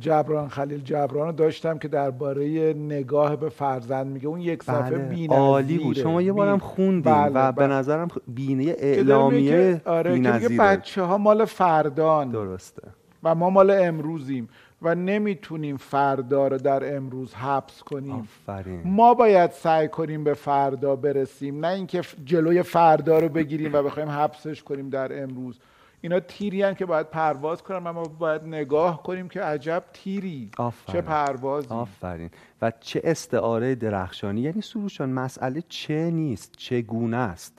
جبران 0.00 0.48
خلیل 0.48 0.80
جبران 0.80 1.26
رو 1.26 1.32
داشتم 1.32 1.78
که 1.78 1.88
درباره 1.88 2.72
نگاه 2.72 3.36
به 3.36 3.48
فرزند 3.48 4.06
میگه. 4.06 4.26
اون 4.26 4.40
یک 4.40 4.62
صفحه 4.62 4.98
بله. 4.98 5.28
عالی 5.28 5.78
بود. 5.78 5.96
شما 5.96 6.22
یه 6.22 6.32
بارم 6.32 6.58
خوندیم 6.58 7.00
بله 7.00 7.32
و 7.32 7.52
بله. 7.52 7.68
به 7.68 7.74
نظرم 7.74 8.08
بینه 8.28 8.74
اعلامیه 8.78 9.82
آره 9.84 10.40
که 10.40 10.48
بچه 10.48 11.02
ها 11.02 11.18
مال 11.18 11.44
فردان. 11.44 12.30
درسته. 12.30 12.82
و 13.22 13.34
ما 13.34 13.50
مال 13.50 13.70
امروزیم 13.70 14.48
و 14.82 14.94
نمی‌تونیم 14.94 15.76
فردا 15.76 16.48
رو 16.48 16.58
در 16.58 16.96
امروز 16.96 17.34
حبس 17.34 17.82
کنیم. 17.82 18.12
آفرین. 18.12 18.82
ما 18.84 19.14
باید 19.14 19.50
سعی 19.50 19.88
کنیم 19.88 20.24
به 20.24 20.34
فردا 20.34 20.96
برسیم 20.96 21.66
نه 21.66 21.72
اینکه 21.72 22.02
جلوی 22.24 22.62
فردا 22.62 23.18
رو 23.18 23.28
بگیریم 23.28 23.72
و 23.74 23.82
بخوایم 23.82 24.08
حبسش 24.08 24.62
کنیم 24.62 24.88
در 24.88 25.22
امروز. 25.22 25.58
اینا 26.00 26.20
تیری 26.20 26.74
که 26.74 26.86
باید 26.86 27.10
پرواز 27.10 27.62
کنن 27.62 27.78
ما 27.78 28.02
باید 28.02 28.42
نگاه 28.44 29.02
کنیم 29.02 29.28
که 29.28 29.40
عجب 29.40 29.84
تیری. 29.92 30.50
آفرین. 30.58 31.00
چه 31.00 31.08
پروازی. 31.08 31.68
آفرین. 31.68 32.30
و 32.62 32.72
چه 32.80 33.00
استعاره 33.04 33.74
درخشانی. 33.74 34.40
یعنی 34.40 34.60
سروشان 34.60 35.10
مسئله 35.10 35.62
چه 35.68 36.10
نیست؟ 36.10 36.52
چگونه 36.56 37.16
است؟ 37.16 37.58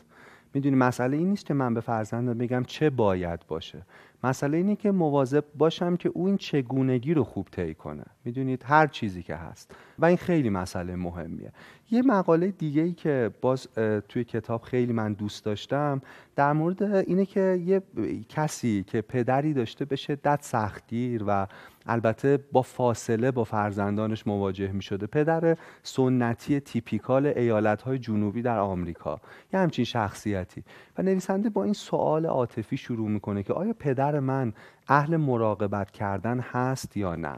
می‌دونی 0.54 0.76
مسئله 0.76 1.18
این 1.18 1.30
نیست 1.30 1.46
که 1.46 1.54
من 1.54 1.74
به 1.74 1.82
فرزندم 1.82 2.38
بگم 2.38 2.64
چه 2.64 2.90
باید 2.90 3.40
باشه. 3.48 3.82
مسئله 4.24 4.58
اینه 4.58 4.76
که 4.76 4.92
مواظب 4.92 5.46
باشم 5.56 5.96
که 5.98 6.10
او 6.10 6.26
این 6.28 6.38
چگونگی 6.38 7.14
رو 7.14 7.24
خوب 7.24 7.48
طی 7.52 7.74
کنه. 7.74 8.06
می‌دونید 8.26 8.64
هر 8.66 8.88
چیزی 8.88 9.24
که 9.24 9.36
هست. 9.36 9.76
و 10.00 10.06
این 10.06 10.18
خیلی 10.18 10.50
مسئله 10.50 10.96
مهمیه. 10.96 11.52
یه 11.92 12.02
مقاله 12.02 12.48
دیگه 12.48 12.82
ای 12.82 12.94
که 12.94 13.32
باز 13.42 13.68
توی 14.10 14.24
کتاب 14.24 14.62
خیلی 14.62 14.94
من 14.94 15.14
دوست 15.14 15.46
داشتم 15.46 16.02
در 16.36 16.54
مورد 16.54 16.84
اینه 16.84 17.26
که 17.26 17.62
یه 17.66 17.82
کسی 18.30 18.84
که 18.88 19.02
پدری 19.02 19.54
داشته 19.54 19.86
به 19.86 19.96
شدت 19.96 20.40
سختگیر 20.42 21.24
و 21.28 21.48
البته 21.86 22.40
با 22.52 22.62
فاصله 22.62 23.32
با 23.32 23.44
فرزندانش 23.44 24.28
مواجه 24.28 24.72
می 24.72 24.82
شده 24.82 25.08
پدر 25.08 25.58
سنتی 25.84 26.60
تیپیکال 26.60 27.26
ایالت 27.26 27.82
های 27.82 28.00
جنوبی 28.00 28.42
در 28.42 28.60
آمریکا. 28.60 29.22
یه 29.54 29.60
همچین 29.60 29.86
شخصیتی. 29.86 30.64
و 30.98 31.02
نویسنده 31.02 31.50
با 31.50 31.64
این 31.64 31.74
سوال 31.74 32.26
عاطفی 32.26 32.78
شروع 32.78 33.10
می‌کنه 33.10 33.44
که 33.44 33.54
آیا 33.54 33.74
پدر 33.74 34.20
من 34.20 34.54
اهل 34.88 35.18
مراقبت 35.18 35.92
کردن 35.92 36.40
هست 36.40 36.98
یا 36.98 37.16
نه؟ 37.16 37.38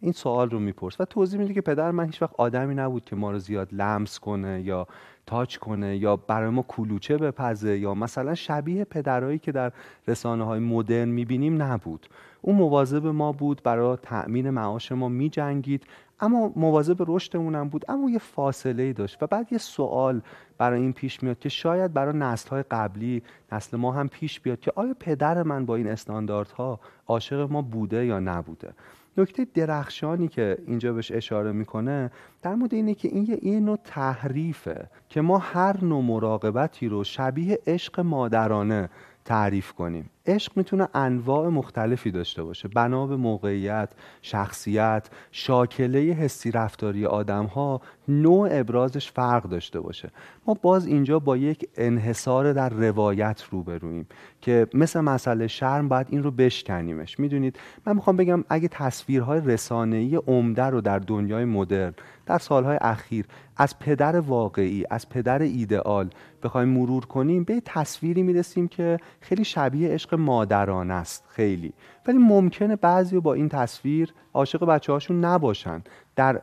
این 0.00 0.12
سوال 0.12 0.50
رو 0.50 0.58
میپرس 0.58 1.00
و 1.00 1.04
توضیح 1.04 1.40
میده 1.40 1.54
که 1.54 1.60
پدر 1.60 1.90
من 1.90 2.04
هیچ 2.04 2.22
وقت 2.22 2.34
آدمی 2.38 2.74
نبود 2.74 3.04
که 3.04 3.16
ما 3.16 3.30
رو 3.30 3.38
زیاد 3.38 3.68
لمس 3.72 4.18
کنه 4.18 4.62
یا 4.62 4.86
تاچ 5.26 5.56
کنه 5.56 5.96
یا 5.96 6.16
برای 6.16 6.50
ما 6.50 6.64
کلوچه 6.68 7.16
بپزه 7.16 7.78
یا 7.78 7.94
مثلا 7.94 8.34
شبیه 8.34 8.84
پدرهایی 8.84 9.38
که 9.38 9.52
در 9.52 9.72
رسانه 10.08 10.44
های 10.44 10.60
مدرن 10.60 11.08
می‌بینیم 11.08 11.62
نبود. 11.62 12.08
اون 12.42 12.56
مواظب 12.56 13.06
ما 13.06 13.32
بود 13.32 13.60
برای 13.64 13.96
تأمین 14.02 14.50
معاش 14.50 14.92
ما 14.92 15.08
میجنگید 15.08 15.84
اما 16.20 16.52
مواظب 16.56 16.96
رشدمون 17.06 17.54
هم 17.54 17.68
بود 17.68 17.84
اما 17.88 18.10
یه 18.10 18.18
فاصله 18.18 18.82
ای 18.82 18.92
داشت 18.92 19.22
و 19.22 19.26
بعد 19.26 19.52
یه 19.52 19.58
سوال 19.58 20.20
برای 20.58 20.80
این 20.80 20.92
پیش 20.92 21.22
میاد 21.22 21.38
که 21.38 21.48
شاید 21.48 21.92
برای 21.92 22.16
نسل 22.16 22.50
های 22.50 22.62
قبلی 22.62 23.22
نسل 23.52 23.76
ما 23.76 23.92
هم 23.92 24.08
پیش 24.08 24.40
بیاد 24.40 24.60
که 24.60 24.72
آیا 24.74 24.94
پدر 25.00 25.42
من 25.42 25.66
با 25.66 25.76
این 25.76 25.88
استانداردها 25.88 26.80
عاشق 27.06 27.52
ما 27.52 27.62
بوده 27.62 28.06
یا 28.06 28.20
نبوده. 28.20 28.72
نکته 29.18 29.46
درخشانی 29.54 30.28
که 30.28 30.58
اینجا 30.66 30.92
بهش 30.92 31.12
اشاره 31.12 31.52
می‌کنه 31.52 32.10
در 32.42 32.54
مورد 32.54 32.74
اینه 32.74 32.94
که 32.94 33.08
این 33.08 33.38
یه 33.42 33.60
نوع 33.60 33.78
تحریفه 33.84 34.90
که 35.08 35.20
ما 35.20 35.38
هر 35.38 35.84
نوع 35.84 36.02
مراقبتی 36.02 36.88
رو 36.88 37.04
شبیه 37.04 37.58
عشق 37.66 38.00
مادرانه 38.00 38.90
تعریف 39.24 39.72
کنیم. 39.72 40.10
عشق 40.28 40.52
می‌تونه 40.56 40.88
انواع 40.94 41.48
مختلفی 41.48 42.10
داشته 42.10 42.42
باشه. 42.42 42.68
بنا 42.68 43.06
به 43.06 43.16
موقعیت 43.16 43.90
شخصیت 44.22 45.10
شاکله 45.32 45.98
حسی 45.98 46.50
رفتاری 46.50 47.06
آدم 47.06 47.44
ها 47.44 47.80
نوع 48.08 48.48
ابرازش 48.52 49.10
فرق 49.10 49.42
داشته 49.42 49.80
باشه. 49.80 50.10
ما 50.46 50.54
باز 50.54 50.86
اینجا 50.86 51.18
با 51.18 51.36
یک 51.36 51.68
انحصار 51.76 52.52
در 52.52 52.68
روایت 52.68 53.42
روبرویم 53.50 54.06
که 54.40 54.66
مثل 54.74 55.00
مسئله 55.00 55.46
شرم 55.46 55.88
باید 55.88 56.06
این 56.10 56.22
رو 56.22 56.30
بشکنیمش. 56.30 57.20
می‌دونید؟ 57.20 57.58
من 57.86 57.94
می‌خوام 57.94 58.16
بگم 58.16 58.44
اگه 58.48 58.68
تصویرهای 58.68 59.40
رسانه‌ای 59.40 60.16
عمده 60.16 60.64
رو 60.64 60.80
در 60.80 60.98
دنیای 60.98 61.44
مدرن 61.44 61.94
در 62.26 62.38
سالهای 62.38 62.78
اخیر 62.80 63.24
از 63.56 63.78
پدر 63.78 64.20
واقعی 64.20 64.84
از 64.90 65.08
پدر 65.08 65.42
ایدئال 65.42 66.10
بخوایم 66.42 66.68
مرور 66.68 67.06
کنیم 67.06 67.44
به 67.44 67.62
تصویری 67.64 68.22
می‌رسیم 68.22 68.68
که 68.68 68.98
خیلی 69.20 69.44
شبیه 69.44 69.88
عشق 69.88 70.14
مادرانه 70.18 70.94
است 70.94 71.24
خیلی. 71.28 71.72
ولی 72.06 72.18
ممکنه 72.18 72.76
بعضی 72.76 73.20
با 73.20 73.34
این 73.34 73.48
تصویر 73.48 74.14
عاشق 74.34 74.64
بچه 74.64 74.92
هاشون 74.92 75.24
نباشن. 75.24 75.82
در, 76.16 76.40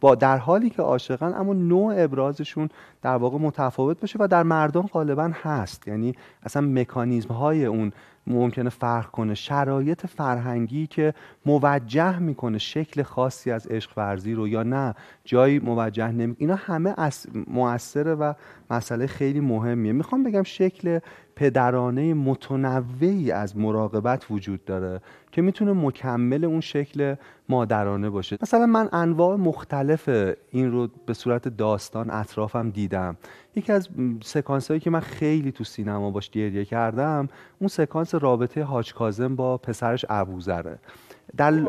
با 0.00 0.14
در 0.14 0.38
حالی 0.38 0.70
که 0.70 0.82
عاشقن 0.82 1.34
اما 1.34 1.52
نوع 1.52 1.94
ابرازشون 2.04 2.68
در 3.02 3.16
واقع 3.16 3.38
متفاوت 3.38 4.00
باشه 4.00 4.18
و 4.20 4.28
در 4.28 4.42
مردم 4.42 4.82
غالبا 4.82 5.30
هست. 5.42 5.88
یعنی 5.88 6.14
اصلا 6.42 6.62
مکانیزم 6.62 7.34
های 7.34 7.64
اون 7.64 7.92
ممکنه 8.28 8.70
فرق 8.70 9.10
کنه. 9.10 9.34
شرایط 9.34 10.06
فرهنگی 10.06 10.86
که 10.86 11.14
موجه 11.46 12.18
می‌کنه 12.18 12.58
شکل 12.58 13.02
خاصی 13.02 13.50
از 13.50 13.66
عشق 13.66 13.90
ورزی 13.96 14.34
رو 14.34 14.48
یا 14.48 14.62
نه 14.62 14.94
جایی 15.24 15.58
موجه 15.58 16.12
نمی 16.12 16.34
اینا 16.38 16.54
همه 16.54 16.94
موثره 17.46 18.14
و 18.14 18.32
مسئله 18.70 19.06
خیلی 19.06 19.40
مهمیه. 19.40 19.92
می‌خوام 19.92 20.22
بگم 20.22 20.42
شکل 20.42 20.98
پدرانه 21.36 22.14
متنوعی 22.14 23.30
از 23.30 23.56
مراقبت 23.56 24.26
وجود 24.30 24.64
داره 24.64 25.00
که 25.32 25.42
می‌تونه 25.42 25.72
مکمل 25.72 26.44
اون 26.44 26.60
شکل 26.60 27.14
مادرانه 27.48 28.10
باشه. 28.10 28.38
مثلا 28.42 28.66
من 28.66 28.88
انواع 28.92 29.36
مختلف 29.36 30.08
این 30.50 30.72
رو 30.72 30.88
به 31.06 31.14
صورت 31.14 31.48
داستان 31.48 32.10
اطرافم 32.10 32.70
دیدم. 32.70 33.16
یکی 33.56 33.72
از 33.72 33.88
سکانس 34.24 34.68
هایی 34.68 34.80
که 34.80 34.90
من 34.90 35.00
خیلی 35.00 35.52
تو 35.52 35.64
سینما 35.64 36.10
باش 36.10 36.30
گریه 36.30 36.64
کردم 36.64 37.28
اون 37.58 37.68
سکانس 37.68 38.14
رابطه 38.14 38.62
حاج 38.62 38.94
کازم 38.94 39.36
با 39.36 39.58
پسرش 39.58 40.04
ابوذره. 40.08 40.78
در 41.36 41.62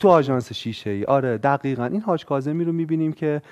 تو 0.00 0.08
آژانس 0.08 0.52
شیشه 0.52 0.90
ای 0.90 1.04
آره 1.04 1.38
دقیقا. 1.38 1.84
این 1.84 2.00
حاج 2.00 2.26
کاظمی 2.26 2.64
رو 2.64 2.72
می‌بینیم 2.72 3.12
که 3.12 3.42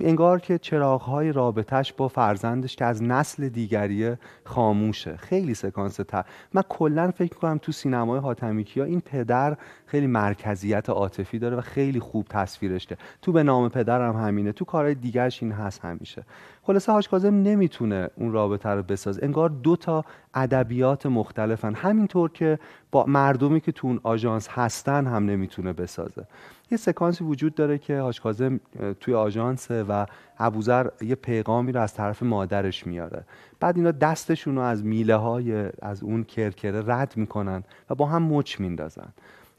انگار 0.00 0.40
که 0.40 0.58
چراغهای 0.58 1.32
رابطش 1.32 1.92
با 1.92 2.08
فرزندش 2.08 2.76
که 2.76 2.84
از 2.84 3.02
نسل 3.02 3.48
دیگریه 3.48 4.18
خاموشه. 4.44 5.16
خیلی 5.16 5.54
سکانس 5.54 5.96
تر. 5.96 6.24
من 6.52 6.62
کلا 6.68 7.10
فکر 7.10 7.34
کنم 7.34 7.58
تو 7.58 7.72
سینمای 7.72 8.20
حاتمی 8.20 8.64
کیا 8.64 8.84
این 8.84 9.00
پدر 9.00 9.56
خیلی 9.86 10.06
مرکزیت 10.06 10.90
عاطفی 10.90 11.38
داره 11.38 11.56
و 11.56 11.60
خیلی 11.60 12.00
خوب 12.00 12.26
تصویرش 12.30 12.86
ده. 12.88 12.96
تو 13.22 13.32
به 13.32 13.42
نام 13.42 13.68
پدرم 13.68 14.16
همینه. 14.16 14.52
تو 14.52 14.64
کارهای 14.64 14.94
دیگرش 14.94 15.42
این 15.42 15.52
هست 15.52 15.84
همیشه. 15.84 16.24
خلاصه 16.66 16.92
حاج 16.92 17.08
کاظم 17.08 17.34
نمی‌تونه 17.34 18.10
اون 18.16 18.32
رابطه 18.32 18.68
رو 18.68 18.82
بسازه. 18.82 19.24
انگار 19.24 19.48
دو 19.48 19.76
تا 19.76 20.04
ادبیات 20.34 21.06
مختلفن. 21.06 21.74
همینطور 21.74 22.30
که 22.30 22.58
با 22.90 23.04
مردمی 23.08 23.60
که 23.60 23.72
تو 23.72 23.86
اون 23.86 24.00
آژانس 24.02 24.48
هستن 24.50 25.06
هم 25.06 25.24
نمی‌تونه 25.24 25.72
بسازه. 25.72 26.26
یه 26.70 26.78
سکانسی 26.78 27.24
وجود 27.24 27.54
داره 27.54 27.78
که 27.78 27.98
حاج 27.98 28.20
کاظم 28.20 28.60
توی 29.00 29.14
آژانس 29.14 29.70
و 29.70 30.06
ابوذر 30.38 30.88
یه 31.00 31.14
پیغامی 31.14 31.72
رو 31.72 31.80
از 31.80 31.94
طرف 31.94 32.22
مادرش 32.22 32.86
میاره. 32.86 33.24
بعد 33.60 33.76
اینا 33.76 33.90
دستشون 33.90 34.56
رو 34.56 34.62
از 34.62 34.84
میله 34.84 35.16
های 35.16 35.70
از 35.82 36.02
اون 36.02 36.24
کرکره 36.24 36.82
رد 36.86 37.12
می‌کنن 37.16 37.62
و 37.90 37.94
با 37.94 38.06
هم 38.06 38.22
مچ 38.22 38.60
میندازن. 38.60 39.08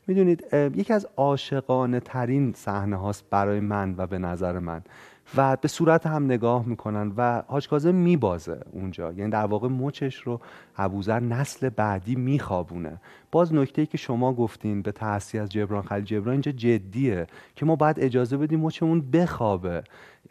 می‌دونید 0.07 0.43
یکی 0.53 0.93
از 0.93 1.07
عاشقانه 1.17 1.99
ترین 1.99 2.53
صحنه 2.53 2.95
هاست 2.95 3.23
برای 3.29 3.59
من 3.59 3.95
و 3.97 4.07
به 4.07 4.17
نظر 4.17 4.59
من. 4.59 4.81
و 5.37 5.57
به 5.61 5.67
صورت 5.67 6.07
هم 6.07 6.25
نگاه 6.25 6.65
می‌کنن 6.65 7.13
و 7.17 7.43
حاج 7.47 7.67
کاظم 7.67 7.95
میبازه 7.95 8.59
اونجا. 8.71 9.13
یعنی 9.13 9.31
در 9.31 9.45
واقع 9.45 9.67
مچش 9.67 10.15
رو 10.15 10.41
ابوذر 10.77 11.19
نسل 11.19 11.69
بعدی 11.69 12.15
میخوابونه. 12.15 13.01
باز 13.31 13.53
نکته 13.53 13.81
ای 13.81 13.85
که 13.85 13.97
شما 13.97 14.33
گفتین 14.33 14.81
به 14.81 14.91
تحصیل 14.91 15.41
از 15.41 15.49
جبران 15.49 15.81
خلیل 15.81 16.03
جبران 16.03 16.31
اینجا 16.31 16.51
جدیه 16.51 17.27
که 17.55 17.65
ما 17.65 17.75
باید 17.75 17.99
اجازه 17.99 18.37
بدیم 18.37 18.59
مچمون 18.59 19.11
بخوابه 19.11 19.83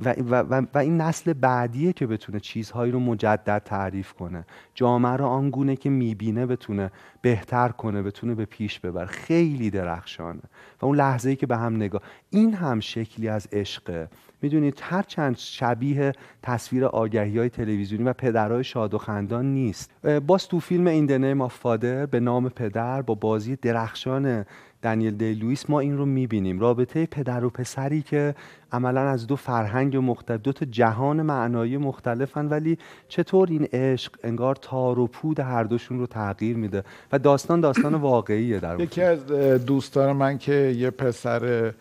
و, 0.04 0.14
و, 0.30 0.66
و, 0.74 0.78
این 0.78 1.00
نسل 1.00 1.33
بعدیه 1.33 1.92
که 1.92 2.07
بتونه 2.07 2.40
چیزهایی 2.40 2.92
رو 2.92 3.00
مجدد 3.00 3.62
تعریف 3.64 4.12
کنه. 4.12 4.46
جامعه 4.74 5.12
رو 5.12 5.26
آنگونه 5.26 5.76
که 5.76 5.90
می‌بینه 5.90 6.46
بتونه 6.46 6.90
بهتر 7.22 7.68
کنه 7.68 8.02
بتونه 8.02 8.35
به 8.35 8.44
پیش 8.44 8.80
ببر 8.80 9.07
خیلی 9.07 9.70
درخشانه. 9.70 10.42
و 10.83 10.87
اون 10.87 10.96
لحظه 10.96 11.30
ای 11.30 11.37
که 11.37 11.46
به 11.46 11.57
هم 11.57 11.76
نگاه 11.76 12.00
این 12.30 12.54
هم 12.54 12.80
شکلی 12.80 13.28
از 13.28 13.48
عشقه 13.52 14.09
می‌دونید 14.42 14.79
هر 14.83 15.03
چند 15.03 15.37
شبیه 15.38 16.12
تصویر 16.42 16.85
آگهی 16.85 17.38
های 17.38 17.49
تلویزیونی 17.49 18.05
و 18.05 18.12
پدرهای 18.12 18.64
شاد 18.64 18.94
و 18.94 18.99
خندان 18.99 19.47
نیست. 19.47 19.90
باز 20.27 20.49
تو 20.49 20.61
فیلم 20.61 20.87
این 20.87 21.33
ما 21.33 21.49
فادر 21.49 22.07
به 22.07 22.20
نام 22.20 22.49
پدر 22.49 23.03
با 23.03 23.14
بازی 23.14 23.57
درخشان 23.57 24.44
دنیل 24.83 25.16
دی 25.16 25.35
لویس 25.35 25.70
ما 25.70 25.81
این 25.81 25.97
رو 25.97 26.07
می‌بینیم. 26.07 26.61
رابطه 26.61 27.07
پدر 27.07 27.44
و 27.44 27.51
پسری 27.51 28.03
که 28.03 28.35
عملا 28.73 29.01
از 29.01 29.27
دو 29.27 29.37
فرهنگ 29.37 29.97
مختلف 29.97 30.40
دو 30.40 30.53
تا 30.53 30.66
جهان 30.66 31.23
معنایی 31.23 31.77
مختلفن 31.77 32.47
ولی 32.47 32.79
چطور 33.09 33.49
این 33.51 33.68
عشق 33.73 34.12
انگار 34.25 34.57
تار 34.57 34.99
و 34.99 35.07
پود 35.07 35.40
هر 35.40 35.64
دوشون 35.64 35.99
رو 35.99 36.07
تغییر 36.07 36.57
میده 36.57 36.85
و 37.12 37.18
داستان 37.18 37.61
داستان 37.61 37.94
واقعیه 37.94 38.61
در 38.61 38.81
یکی 38.81 39.03
از 39.03 39.27
دوستان 39.66 40.16
من 40.16 40.38
که 40.38 40.75
یه 40.77 40.90
پسر 40.90 41.73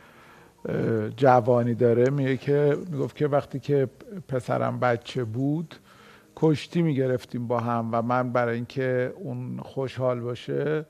جوانی 1.18 1.76
داره 1.76 2.10
میگه 2.10 2.38
که 2.38 2.78
می‌گفت 2.92 3.16
که 3.16 3.28
وقتی 3.28 3.60
که 3.60 3.88
پسرم 4.28 4.80
بچه 4.80 5.24
بود 5.24 5.76
کشتی 6.36 6.82
می‌گرفتیم 6.82 7.48
با 7.48 7.60
هم 7.60 7.90
و 7.92 8.02
من 8.02 8.32
برای 8.32 8.56
اینکه 8.56 9.14
اون 9.18 9.60
خوشحال 9.64 10.20
باشه 10.20 10.86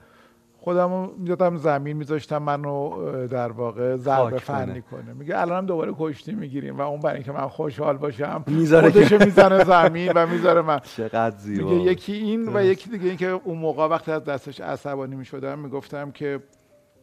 خودم 0.58 0.94
رو 0.94 1.14
می‌دادم 1.18 1.58
زمین 1.58 1.98
میذاشتم 1.98 2.38
منو 2.38 3.28
در 3.28 3.52
واقع 3.52 3.96
ضربه 3.96 4.38
فنی 4.38 4.82
کنه 4.82 5.14
میگه 5.14 5.42
الان 5.42 5.58
هم 5.58 5.66
دوباره 5.66 5.94
کشتی 6.00 6.32
می‌گیریم 6.32 6.78
و 6.78 6.82
اون 6.82 7.00
برای 7.00 7.16
اینکه 7.16 7.32
من 7.32 7.48
خوشحال 7.48 7.98
باشم 7.98 8.44
خودش 8.48 9.12
می‌زنه 9.12 9.64
زمین 9.64 10.12
و 10.16 10.28
می‌ذاره 10.28 10.62
من. 10.62 10.80
چقدر 10.80 11.38
زیبا. 11.38 11.70
میگه 11.70 11.92
یکی 11.92 12.14
این 12.14 12.56
و 12.56 12.64
یکی 12.64 12.90
دیگه 12.90 13.06
این 13.06 13.18
که 13.18 13.28
اون 13.28 13.58
موقع 13.58 13.88
وقتی 13.88 14.12
از 14.12 14.24
دستش 14.24 14.62
عصبانی 14.62 15.16
می‌شدم 15.16 15.60
می‌گفتم 15.60 16.12
که 16.12 16.40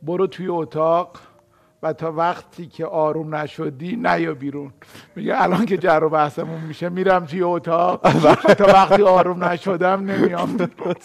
برو 0.03 0.27
توی 0.27 0.49
اتاق. 0.49 1.21
و 1.83 1.93
تا 1.93 2.13
وقتی 2.13 2.67
که 2.67 2.87
آروم 2.87 3.35
نشدی 3.35 3.97
نیا 3.97 4.35
بیرون. 4.35 4.73
میگه 5.17 5.43
الان 5.43 5.67
که 5.67 5.79
جر 5.79 6.05
و 6.05 6.09
بحثمون 6.09 6.61
میشه 6.61 6.89
میرم 6.89 7.27
توی 7.27 7.43
اتاق. 7.43 8.01
تا 8.59 8.67
وقتی 8.67 9.03
آروم 9.03 9.45
نشدم 9.45 10.11
نمیام 10.11 10.57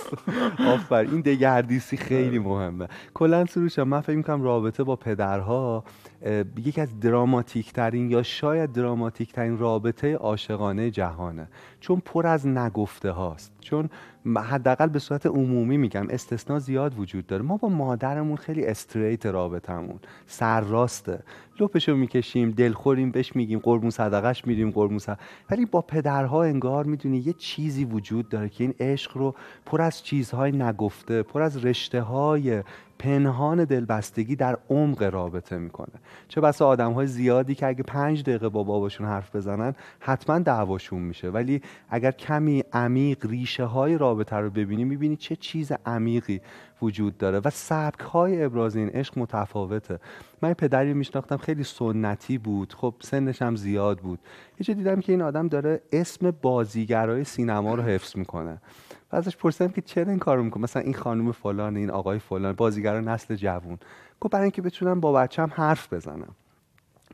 آفر 0.74 0.96
این 0.96 1.22
دگردیسی 1.22 1.98
خیلی 1.98 2.40
مهمه. 2.40 2.88
کلا 3.14 3.46
سروش 3.46 3.80
من 3.80 4.02
فکر 4.02 4.16
می‌کنم 4.16 4.44
رابطه 4.44 4.84
با 4.84 4.96
پدرها 4.96 5.84
یکی 6.66 6.82
از 6.82 7.00
دراماتیک 7.00 7.74
ترین 7.74 8.12
یا 8.12 8.24
شاید 8.24 8.72
دراماتیک 8.72 9.34
ترین 9.34 9.58
رابطه 9.58 10.16
عاشقانه 10.16 10.92
جهانه. 10.92 11.48
چون 11.80 12.02
پر 12.06 12.28
از 12.28 12.48
نگفته 12.48 13.12
هاست 13.12 13.52
چون 13.60 13.90
حداقل 14.26 14.88
به 14.88 15.00
صورت 15.00 15.26
عمومی 15.26 15.78
میگم 15.78 16.08
استثنا 16.10 16.60
زیاد 16.60 17.00
وجود 17.00 17.28
داره. 17.28 17.44
ما 17.44 17.58
با 17.58 17.70
مادرمون 17.70 18.36
خیلی 18.36 18.66
استریت 18.66 19.26
رابطمون 19.26 20.00
سرراسته 20.28 21.24
لپشو 21.60 21.96
می‌کشیم 21.96 22.52
دلخوریم 22.52 23.12
بهش 23.12 23.36
میگیم 23.36 23.60
قربون 23.60 23.90
صدقش 23.90 24.48
میریم 24.48 24.72
قربون 24.72 25.00
صدقه 25.00 25.20
ولی 25.50 25.66
با 25.66 25.82
پدرها 25.82 26.44
انگار 26.44 26.86
می‌دونی 26.86 27.18
یه 27.18 27.34
چیزی 27.34 27.86
وجود 27.86 28.30
داره 28.30 28.50
که 28.50 28.64
این 28.64 28.74
عشق 28.80 29.18
رو 29.18 29.36
پر 29.66 29.82
از 29.82 30.04
چیزهای 30.04 30.52
نگفته 30.52 31.24
پر 31.24 31.42
از 31.42 31.66
رشته 31.66 32.02
های 32.02 32.64
پنهان 33.00 33.66
دلبستگی 33.66 34.36
در 34.36 34.58
عمق 34.70 35.04
رابطه 35.04 35.58
می‌کنه. 35.58 35.94
چه 36.28 36.42
بسا 36.42 36.68
آدم 36.68 36.92
های 36.92 37.08
زیادی 37.08 37.56
که 37.56 37.68
اگه 37.68 37.84
پنج 37.84 38.22
دقیقه 38.22 38.50
با 38.50 38.64
باباشون 38.64 39.08
حرف 39.08 39.36
بزنن 39.36 39.76
حتما 40.00 40.40
دعواشون 40.40 41.02
میشه. 41.02 41.30
ولی 41.30 41.62
اگر 41.90 42.12
کمی 42.12 42.64
عمیق 42.74 43.26
ریشه 43.26 43.64
های 43.64 43.98
رابطه 43.98 44.36
رو 44.36 44.50
ببینی 44.50 44.84
می‌بینی 44.84 45.16
چه 45.16 45.36
چیز 45.36 45.72
عمیقی 45.86 46.42
وجود 46.82 47.18
داره. 47.18 47.40
و 47.40 47.50
سبک 47.50 48.00
های 48.00 48.44
ابراز 48.44 48.76
این 48.76 48.90
عشق 48.90 49.18
متفاوته. 49.18 50.00
من 50.42 50.54
پدری 50.54 50.94
میشناختم 50.94 51.38
خیلی 51.38 51.64
سنتی 51.64 52.38
بود. 52.38 52.74
خب 52.74 52.94
سنش 53.00 53.42
هم 53.42 53.56
زیاد 53.56 54.00
بود. 54.00 54.20
یه 54.68 54.76
دیدم 54.76 55.02
که 55.02 55.12
این 55.12 55.22
آدم 55.22 55.48
داره 55.48 55.82
اسم 55.92 56.32
بازیگرای 56.42 57.24
سینما 57.24 57.76
رو 57.76 57.84
حفظ 57.84 58.18
می‌کنه. 58.18 58.62
ازش 59.16 59.38
پرسیدم 59.38 59.72
که 59.72 59.82
چرا 59.82 60.10
این 60.10 60.20
کارو 60.20 60.44
می‌کنه 60.44 60.64
مثلا 60.64 60.82
این 60.82 60.94
خانم 60.94 61.32
فلان 61.32 61.76
این 61.76 61.90
آقای 61.90 62.20
فلان 62.20 62.54
بازیگر 62.54 63.02
نسل 63.02 63.36
جوون. 63.36 63.78
گفت 64.22 64.34
برای 64.34 64.44
اینکه 64.44 64.62
بتونم 64.62 65.00
با 65.00 65.14
بچم 65.14 65.52
حرف 65.54 65.94
بزنم. 65.94 66.36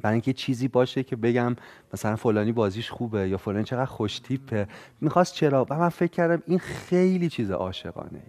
برای 0.02 0.14
اینکه 0.14 0.34
چیزی 0.34 0.68
باشه 0.68 1.04
که 1.04 1.16
بگم 1.16 1.56
مثلا 1.94 2.16
فلانی 2.16 2.52
بازیش 2.52 2.90
خوبه 2.90 3.30
یا 3.30 3.38
فلانی 3.38 3.64
چقدر 3.64 3.86
خوش 3.86 4.20
تیپه 4.20 4.68
می‌خواست 5.02 5.34
چرا؟ 5.34 5.66
و 5.70 5.80
من 5.80 5.90
فکر 5.90 6.12
کردم 6.12 6.44
این 6.48 6.60
خیلی 6.60 7.30
چیز 7.30 7.52
عاشقانه 7.52 8.22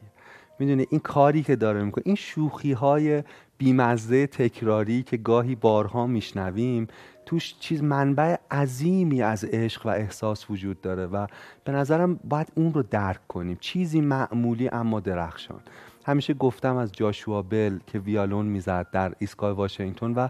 می‌دونی؟ 0.59 0.87
این 0.91 1.01
کاری 1.01 1.43
که 1.43 1.57
داره 1.57 1.85
می‌کنه 1.85 2.03
این 2.07 2.17
شوخی 2.17 2.73
های 2.73 3.23
بیمزه 3.59 4.27
تکراری 4.27 5.03
که 5.03 5.17
گاهی 5.17 5.55
بارها 5.55 6.07
میشنویم 6.07 6.87
توش 7.27 7.55
چیز 7.59 7.83
منبع 7.83 8.37
عظیمی 8.51 9.23
از 9.23 9.45
عشق 9.45 9.87
و 9.87 9.89
احساس 9.89 10.51
وجود 10.51 10.81
داره 10.81 11.07
و 11.07 11.27
به 11.65 11.73
نظرم 11.73 12.21
باید 12.25 12.53
اون 12.55 12.75
رو 12.75 12.83
درک 12.83 13.27
کنیم. 13.29 13.57
چیزی 13.61 14.01
معمولی 14.01 14.69
اما 14.69 15.01
درخشان. 15.01 15.61
همیشه 16.05 16.35
گفتم 16.35 16.77
از 16.77 16.93
جاشوا 16.93 17.43
بل 17.43 17.79
که 17.87 17.99
ویالون 17.99 18.47
می‌زد 18.47 18.87
در 18.93 19.13
ایستگاه 19.19 19.53
واشنگتن 19.53 20.15
و 20.15 20.29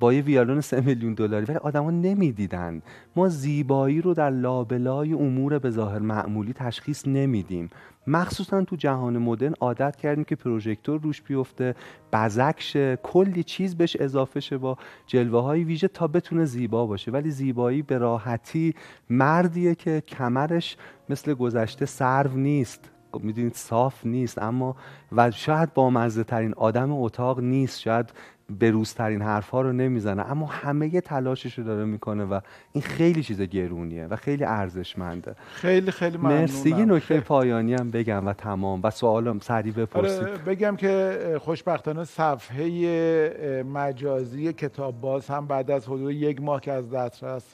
با 0.00 0.12
یه 0.12 0.22
ویالون 0.22 0.60
سه 0.60 0.80
میلیون 0.80 1.14
دلاری 1.14 1.44
ولی 1.44 1.56
آدما 1.58 1.90
نمی‌دیدن. 1.90 2.82
ما 3.16 3.28
زیبایی 3.28 4.00
رو 4.00 4.14
در 4.14 4.30
لابلای 4.30 5.12
امور 5.12 5.58
به 5.58 5.70
ظاهر 5.70 5.98
معمولی 5.98 6.52
تشخیص 6.52 7.06
نمیدیم. 7.06 7.70
مخصوصا 8.06 8.64
تو 8.64 8.76
جهان 8.76 9.18
مدرن 9.18 9.54
عادت 9.60 9.96
کردیم 9.96 10.24
که 10.24 10.36
پروژکتور 10.36 11.00
روش 11.00 11.22
بیفته 11.22 11.74
بزک 12.12 12.54
شه 12.58 12.98
کلی 13.02 13.42
چیز 13.42 13.76
بهش 13.76 13.96
اضافه 14.00 14.40
شه 14.40 14.58
با 14.58 14.78
جلوه 15.06 15.42
های 15.42 15.64
ویژه 15.64 15.88
تا 15.88 16.06
بتونه 16.06 16.44
زیبا 16.44 16.86
باشه. 16.86 17.10
ولی 17.10 17.30
زیبایی 17.30 17.82
به 17.82 17.98
راحتی 17.98 18.74
مردیه 19.10 19.74
که 19.74 20.00
کمرش 20.08 20.76
مثل 21.08 21.34
گذشته 21.34 21.86
سرو 21.86 22.36
نیست. 22.36 22.91
می‌دونید 23.20 23.54
صاف 23.54 24.06
نیست 24.06 24.42
اما 24.42 24.76
و 25.16 25.30
شاید 25.30 25.74
با 25.74 25.90
مزه 25.90 26.24
ترین 26.24 26.54
آدم 26.54 26.92
اتاق 26.92 27.40
نیست 27.40 27.80
شاید 27.80 28.12
بروزترین 28.60 29.22
حرف 29.22 29.50
ها 29.50 29.60
رو 29.60 29.72
نمی‌زنه 29.72 30.30
اما 30.30 30.46
همه 30.46 31.00
تلاشش 31.00 31.58
رو 31.58 31.64
داره 31.64 31.84
می‌کنه 31.84 32.24
و 32.24 32.40
این 32.72 32.82
خیلی 32.82 33.22
چیز 33.22 33.40
گرونیه 33.40 34.06
و 34.06 34.16
خیلی 34.16 34.44
ارزشمنده. 34.44 35.34
خیلی 35.52 35.90
خیلی 35.90 36.18
ممنونم. 36.18 36.40
مرسی 36.40 36.70
یه 36.70 36.84
نکته 36.84 37.20
پایانی 37.20 37.74
هم 37.74 37.90
بگم 37.90 38.26
و 38.26 38.32
تمام. 38.32 38.80
و 38.82 38.90
سوالم 38.90 39.38
سریع 39.38 39.72
بپرسید. 39.72 40.22
آره 40.22 40.36
بگم 40.36 40.76
که 40.76 41.18
خوشبختانه 41.40 42.04
صفحه 42.04 43.62
مجازی 43.62 44.52
کتاب 44.52 45.00
باز 45.00 45.26
هم 45.26 45.46
بعد 45.46 45.70
از 45.70 45.86
حدود 45.86 46.10
یک 46.10 46.42
ماه 46.42 46.60
که 46.60 46.72
از 46.72 46.90
دسترس 46.90 47.44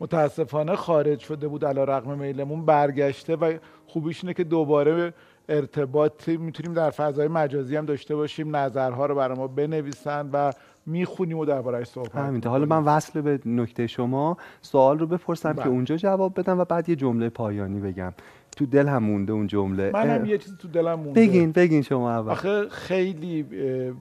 متاسفانه 0.00 0.76
خارج 0.76 1.18
شده 1.18 1.48
بود 1.48 1.64
علا 1.64 1.84
رقم 1.84 2.18
میلمون 2.18 2.64
برگشته 2.64 3.36
و 3.36 3.52
خوبیش 3.92 4.24
اینه 4.24 4.34
که 4.34 4.44
دوباره 4.44 5.14
ارتباط 5.48 6.28
می‌تونیم 6.28 6.74
در 6.74 6.90
فضای 6.90 7.28
مجازی 7.28 7.76
هم 7.76 7.84
داشته 7.84 8.16
باشیم 8.16 8.56
نظرها 8.56 9.06
رو 9.06 9.14
برای 9.14 9.38
ما 9.38 9.46
بنویسن 9.46 10.30
و 10.32 10.52
می‌خونیم 10.86 11.38
و 11.38 11.44
دربارهش 11.44 11.86
صحبت 11.86 12.14
همینطور 12.14 12.50
حالا 12.50 12.66
من 12.66 12.84
وصل 12.84 13.20
به 13.20 13.40
نکته 13.46 13.86
شما 13.86 14.36
سوال 14.60 14.98
رو 14.98 15.06
بپرسم 15.06 15.52
که 15.52 15.60
بله. 15.60 15.68
اونجا 15.68 15.96
جواب 15.96 16.40
بدم 16.40 16.58
و 16.58 16.64
بعد 16.64 16.88
یه 16.88 16.96
جمله 16.96 17.28
پایانی 17.28 17.80
بگم. 17.80 18.12
تو 18.56 18.66
دل 18.66 18.88
هم 18.88 19.02
مونده 19.02 19.32
اون 19.32 19.46
جمله. 19.46 19.90
منم 19.94 20.24
یه 20.24 20.38
چیز 20.38 20.56
تو 20.56 20.68
دلم 20.68 20.94
مونده. 20.94 21.20
بگین 21.20 21.52
بگین 21.52 21.82
شما 21.82 22.10
اول. 22.10 22.32
آخه 22.32 22.68
خیلی 22.68 23.42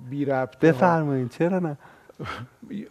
بی 0.09 0.25
ربط 0.25 0.59
بفرمایید 0.59 1.29
چرا 1.29 1.59
نه؟ 1.59 1.77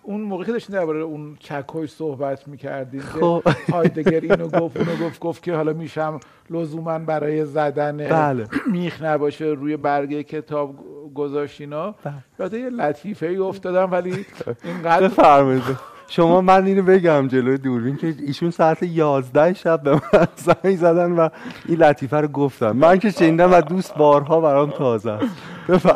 اون 0.02 0.20
موقع 0.20 0.44
که 0.44 0.52
داشتیم 0.52 0.76
درباره 0.76 1.00
اون 1.00 1.36
چکوی 1.40 1.86
صحبت 1.86 2.48
می‌کردیم 2.48 3.00
خب. 3.00 3.42
که 3.44 3.72
هایدگر 3.72 4.20
اینو 4.20 4.48
گفت 4.48 4.76
اونو 4.76 4.96
گفت 5.06 5.20
گفت 5.20 5.42
که 5.42 5.54
حالا 5.54 5.72
میشم 5.72 6.20
لزوما 6.50 6.98
برای 6.98 7.44
زدن 7.44 7.96
بله. 7.96 8.46
میخ 8.72 9.02
نباشه 9.02 9.44
روی 9.44 9.76
برگه 9.76 10.22
کتاب 10.22 10.74
گذاشتینا 11.14 11.94
بله. 12.04 12.14
یاد 12.38 12.54
یه 12.54 12.70
لطیفه 12.70 13.26
ای 13.26 13.36
افتادم 13.36 13.92
ولی 13.92 14.26
اینقدر 14.64 15.08
بفرمایید 15.08 15.62
شما 16.08 16.40
من 16.40 16.66
اینو 16.66 16.82
بگم 16.82 17.28
جلوی 17.28 17.58
دوربین 17.58 17.96
که 17.96 18.14
ایشون 18.26 18.50
ساعت 18.50 18.82
11 18.82 19.54
شب 19.54 19.82
به 19.82 19.90
من 19.92 20.28
زنگ 20.36 20.76
زدن 20.76 21.12
و 21.12 21.28
این 21.68 21.78
لطیفه 21.78 22.16
رو 22.16 22.28
گفتم 22.28 22.72
من 22.72 22.98
که 22.98 23.10
شنیدم 23.10 23.52
و 23.52 23.60
دوست 23.60 23.94
بارها 23.94 24.40
برام 24.40 24.70
تازه 24.70 25.10
است 25.10 25.86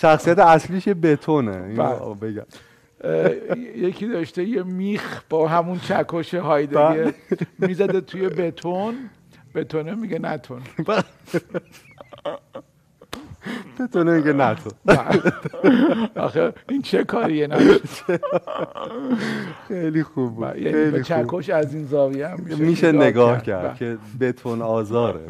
شخصیت 0.00 0.38
اصلیش 0.38 0.88
بتونه 0.88 1.74
بله. 1.74 2.14
بگم 2.14 2.46
یکی 3.76 4.06
داشته 4.08 4.44
یه 4.44 4.62
میخ 4.62 5.22
با 5.30 5.48
همون 5.48 5.78
چکش 5.78 6.34
هایدگر 6.34 6.92
بله. 6.92 7.14
می‌زده 7.58 8.00
توی 8.00 8.28
بتون 8.28 9.10
بتونه 9.54 9.94
میگه 9.94 10.18
نتون 10.18 10.62
تو 13.92 14.04
نمیگه 14.04 14.32
نه 14.32 14.54
تو. 14.54 14.70
آخه 16.20 16.52
این 16.68 16.82
چه 16.82 17.04
کاریه 17.04 17.46
نه؟ 17.46 17.56
خیلی 19.68 20.02
خوب 20.02 20.34
بود 20.34 20.56
یعنی 20.56 20.90
به 20.90 21.02
چکش 21.02 21.50
از 21.50 21.74
این 21.74 21.84
زاویه 21.84 22.28
هم 22.28 22.40
میشه, 22.44 22.62
میشه 22.62 22.92
نگاه 22.92 23.42
کرد, 23.42 23.64
کرد 23.64 23.76
که 23.76 23.98
بتون 24.20 24.62
آزاره 24.62 25.20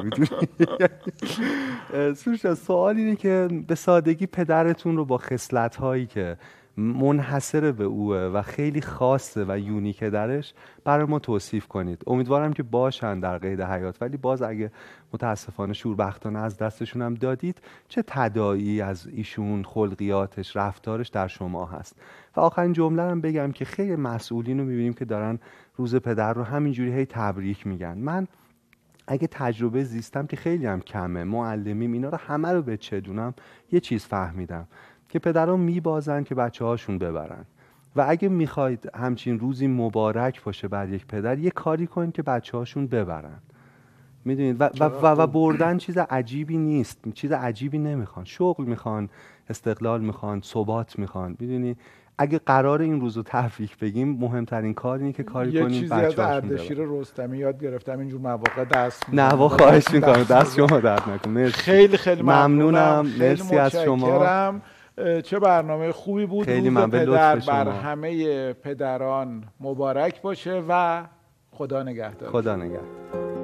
سوش 2.25 2.55
سوال 2.55 2.97
اینه 2.97 3.17
که 3.17 3.49
به 3.67 3.75
سادگی 3.75 4.27
پدرتون 4.27 4.97
رو 4.97 5.05
با 5.05 5.19
خصلت 5.19 5.77
هایی 5.77 6.07
که 6.07 6.37
منحصر 6.77 7.73
به 7.73 7.85
اوه 7.85 8.17
و 8.17 8.43
خیلی 8.43 8.81
خاصه 8.81 9.45
و 9.49 9.59
یونیکه 9.59 10.11
درش 10.11 10.55
برای 10.85 11.07
ما 11.07 11.19
توصیف 11.19 11.67
کنید. 11.67 12.03
امیدوارم 12.07 12.53
که 12.53 12.63
باشن 12.63 13.21
در 13.21 13.39
قید 13.39 13.61
حیات. 13.61 14.03
ولی 14.03 14.17
باز 14.17 14.43
اگه 14.43 14.71
متاسفانه 15.13 15.73
شوربختانه 15.73 16.39
از 16.39 16.57
دستشون 16.57 17.03
هم 17.03 17.15
دادید 17.15 17.61
چه 17.89 18.05
تدایی 18.07 18.81
از 18.81 19.07
ایشون 19.07 19.63
خلقیاتش 19.63 20.57
رفتارش 20.57 21.09
در 21.09 21.27
شما 21.27 21.67
هست. 21.67 21.97
و 22.37 22.41
آخرین 22.41 22.73
جمله 22.73 23.03
هم 23.03 23.21
بگم 23.21 23.53
که 23.53 23.65
خیلی 23.65 23.97
مسئولین 23.97 24.59
رو 24.59 24.65
می‌بینیم 24.65 24.93
که 24.93 25.05
دارن 25.05 25.39
روز 25.77 25.97
پدر 25.97 26.33
رو 26.33 26.43
همینجوری 26.43 26.93
هی 26.93 27.07
تبریک 27.07 27.67
میگن. 27.67 27.99
من 27.99 28.27
اگه 29.09 29.27
تجربه 29.31 29.85
زیستم 29.85 30.27
که 30.27 30.37
خیلی 30.37 30.67
هم 30.67 30.81
کمه 30.81 31.25
معلمیم 31.25 31.93
اینا 31.93 32.09
رو 32.09 32.17
همه 32.17 32.53
رو 32.53 32.63
به 32.63 32.77
چدونم 32.77 33.35
یه 33.73 33.81
چیز 33.81 34.05
فهمیدم. 34.05 34.69
که 35.09 35.19
پدران 35.19 35.61
میبازن 35.61 36.23
که 36.23 36.35
بچه 36.35 36.65
هاشون 36.65 36.99
ببرن. 36.99 37.45
و 37.97 38.05
اگه 38.09 38.29
می‌خواید 38.29 38.91
همچین 38.95 39.39
روزی 39.39 39.67
مبارک 39.67 40.45
باشه 40.45 40.69
بر 40.69 40.89
یک 40.89 41.07
پدر 41.07 41.39
یه 41.39 41.51
کاری 41.51 41.87
کنید 41.87 42.13
که 42.13 42.23
بچه 42.23 42.59
هاشون 42.59 42.87
ببرن. 42.87 43.39
می‌دونید؟ 44.25 44.61
و, 44.61 44.65
و, 44.81 45.07
و, 45.07 45.27
بردن 45.27 45.79
چیز 45.79 45.99
عجیبی 45.99 46.57
نیست. 46.57 47.09
چیز 47.15 47.33
عجیبی 47.33 47.79
نمی‌خوان. 47.79 48.25
شغل 48.25 48.65
می‌خوان 48.65 49.09
استقلال 49.49 50.01
می‌خوان 50.01 50.41
ثبات 50.41 50.99
می‌خوان. 50.99 51.37
می‌دونی؟ 51.41 51.77
اگه 52.19 52.39
قرار 52.39 52.83
این 52.83 53.01
روزو 53.01 53.23
تفریح 53.23 53.71
بگیم 53.81 54.17
مهمترین 54.21 54.75
کار 54.75 54.99
اینه 54.99 55.13
که 55.13 55.23
کاری 55.23 55.53
یه 55.53 55.61
کنیم 55.61 55.81
چیزی 55.81 55.95
از 55.95 56.19
اردشیر 56.19 56.79
رستمی 56.81 57.39
یاد 57.39 57.61
گرفتم 57.61 57.99
اینجور 57.99 58.21
مواقع 58.21 58.65
دست 58.65 59.15
نه 59.15 59.31
خواهش 59.31 59.91
می‌کنم. 59.91 60.23
دست 60.23 60.57
شما 60.57 60.81
درد 60.81 61.11
نکنه. 61.11 61.49
خیلی 61.49 61.97
خیلی 61.97 62.23
ممنونم. 62.23 63.07
مرسی 63.19 63.57
از 63.57 63.77
شما. 63.77 64.55
چه 65.25 65.39
برنامه 65.39 65.93
خوبی 65.93 66.27
بود. 66.27 66.45
خیلی 66.45 66.69
روز 66.69 66.91
پدر 66.91 67.37
بر 67.37 67.69
همه 67.69 68.53
پدران 68.53 69.45
مبارک 69.61 70.23
باشه 70.23 70.63
و 70.69 71.05
خدا 71.51 71.83
نگهدار. 71.83 72.31
خدا 72.31 72.57
نگهدار. 72.57 73.36